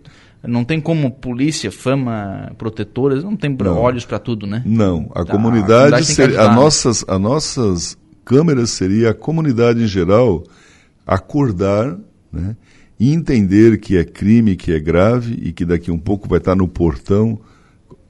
não 0.46 0.64
tem 0.64 0.80
como 0.80 1.10
polícia, 1.10 1.70
fama, 1.70 2.52
protetoras, 2.58 3.22
não 3.24 3.36
tem 3.36 3.54
não. 3.56 3.78
olhos 3.78 4.04
para 4.04 4.18
tudo, 4.18 4.46
né? 4.46 4.62
Não, 4.64 5.10
a, 5.14 5.22
a 5.22 5.24
comunidade, 5.24 5.94
a, 5.94 5.98
comunidade 5.98 6.04
seria, 6.06 6.40
a 6.42 6.54
nossas, 6.54 7.04
a 7.06 7.18
nossas 7.18 7.98
câmeras 8.24 8.70
seria 8.70 9.10
a 9.10 9.14
comunidade 9.14 9.82
em 9.82 9.86
geral 9.86 10.44
acordar, 11.06 11.96
né? 12.32 12.56
E 12.98 13.12
entender 13.12 13.78
que 13.78 13.96
é 13.96 14.04
crime, 14.04 14.56
que 14.56 14.72
é 14.72 14.80
grave 14.80 15.38
e 15.42 15.52
que 15.52 15.64
daqui 15.64 15.90
um 15.90 15.98
pouco 15.98 16.28
vai 16.28 16.38
estar 16.38 16.56
no 16.56 16.66
portão. 16.66 17.38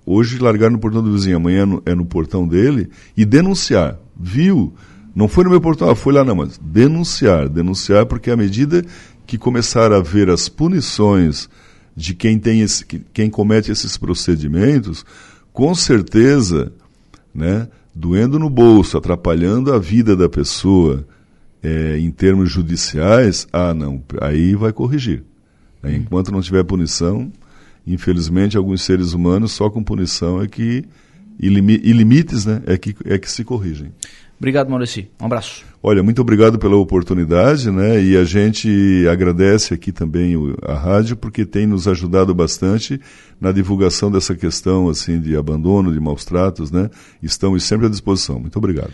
Hoje 0.05 0.39
largar 0.39 0.71
no 0.71 0.79
portão 0.79 1.03
do 1.03 1.13
vizinho, 1.13 1.37
amanhã 1.37 1.63
é 1.63 1.67
no, 1.67 1.83
é 1.87 1.95
no 1.95 2.07
portão 2.07 2.47
dele 2.47 2.89
e 3.17 3.25
denunciar. 3.25 3.99
Viu? 4.19 4.73
Não 5.13 5.27
foi 5.27 5.45
no 5.45 5.51
meu 5.51 5.61
portão, 5.61 5.91
ah, 5.91 5.97
foi 5.97 6.13
lá 6.13 6.25
não, 6.25 6.37
mas 6.37 6.57
denunciar. 6.59 7.49
Denunciar 7.49 8.07
porque 8.07 8.31
à 8.31 8.37
medida 8.37 8.85
que 9.27 9.37
começar 9.37 9.93
a 9.93 10.01
ver 10.01 10.31
as 10.31 10.49
punições 10.49 11.49
de 11.97 12.15
quem, 12.15 12.39
tem 12.39 12.61
esse, 12.61 12.85
quem 12.85 13.31
comete 13.31 13.73
esses 13.73 13.97
procedimentos, 13.97 15.05
com 15.53 15.75
certeza, 15.75 16.71
né, 17.35 17.69
doendo 17.95 18.39
no 18.39 18.51
bolso, 18.51 18.99
atrapalhando 18.99 19.73
a 19.73 19.79
vida 19.79 20.15
da 20.15 20.29
pessoa 20.29 21.07
é, 21.63 21.99
em 21.99 22.11
termos 22.11 22.51
judiciais, 22.53 23.49
ah, 23.51 23.73
não, 23.73 24.03
aí 24.21 24.55
vai 24.55 24.73
corrigir. 24.73 25.25
Aí, 25.83 25.97
enquanto 25.97 26.31
não 26.31 26.43
tiver 26.43 26.63
punição, 26.65 27.33
infelizmente, 27.87 28.57
alguns 28.57 28.83
seres 28.83 29.13
humanos 29.15 29.53
só 29.53 29.71
com 29.71 29.83
punição 29.83 30.43
é 30.43 30.47
que 30.47 30.85
e, 31.39 31.49
limites 31.49 32.45
né, 32.47 32.63
é, 32.67 32.77
que, 32.77 32.95
é 33.05 33.19
que 33.19 33.31
se 33.31 33.45
corrigem. 33.45 33.93
Obrigado, 34.39 34.69
Maurício. 34.69 35.07
Um 35.21 35.27
abraço. 35.27 35.65
Olha, 35.89 36.03
muito 36.03 36.21
obrigado 36.21 36.59
pela 36.59 36.75
oportunidade, 36.75 37.71
né? 37.71 38.03
E 38.03 38.17
a 38.17 38.25
gente 38.25 39.07
agradece 39.09 39.73
aqui 39.73 39.93
também 39.93 40.35
a 40.63 40.75
rádio 40.75 41.17
porque 41.17 41.47
tem 41.47 41.65
nos 41.65 41.87
ajudado 41.87 42.35
bastante 42.35 43.01
na 43.41 43.53
divulgação 43.53 44.11
dessa 44.11 44.35
questão 44.35 44.89
assim 44.89 45.21
de 45.21 45.37
abandono, 45.37 45.93
de 45.93 46.01
maus 46.01 46.25
tratos, 46.25 46.73
né? 46.73 46.91
Estamos 47.23 47.63
sempre 47.63 47.87
à 47.87 47.89
disposição. 47.89 48.41
Muito 48.41 48.57
obrigado. 48.57 48.91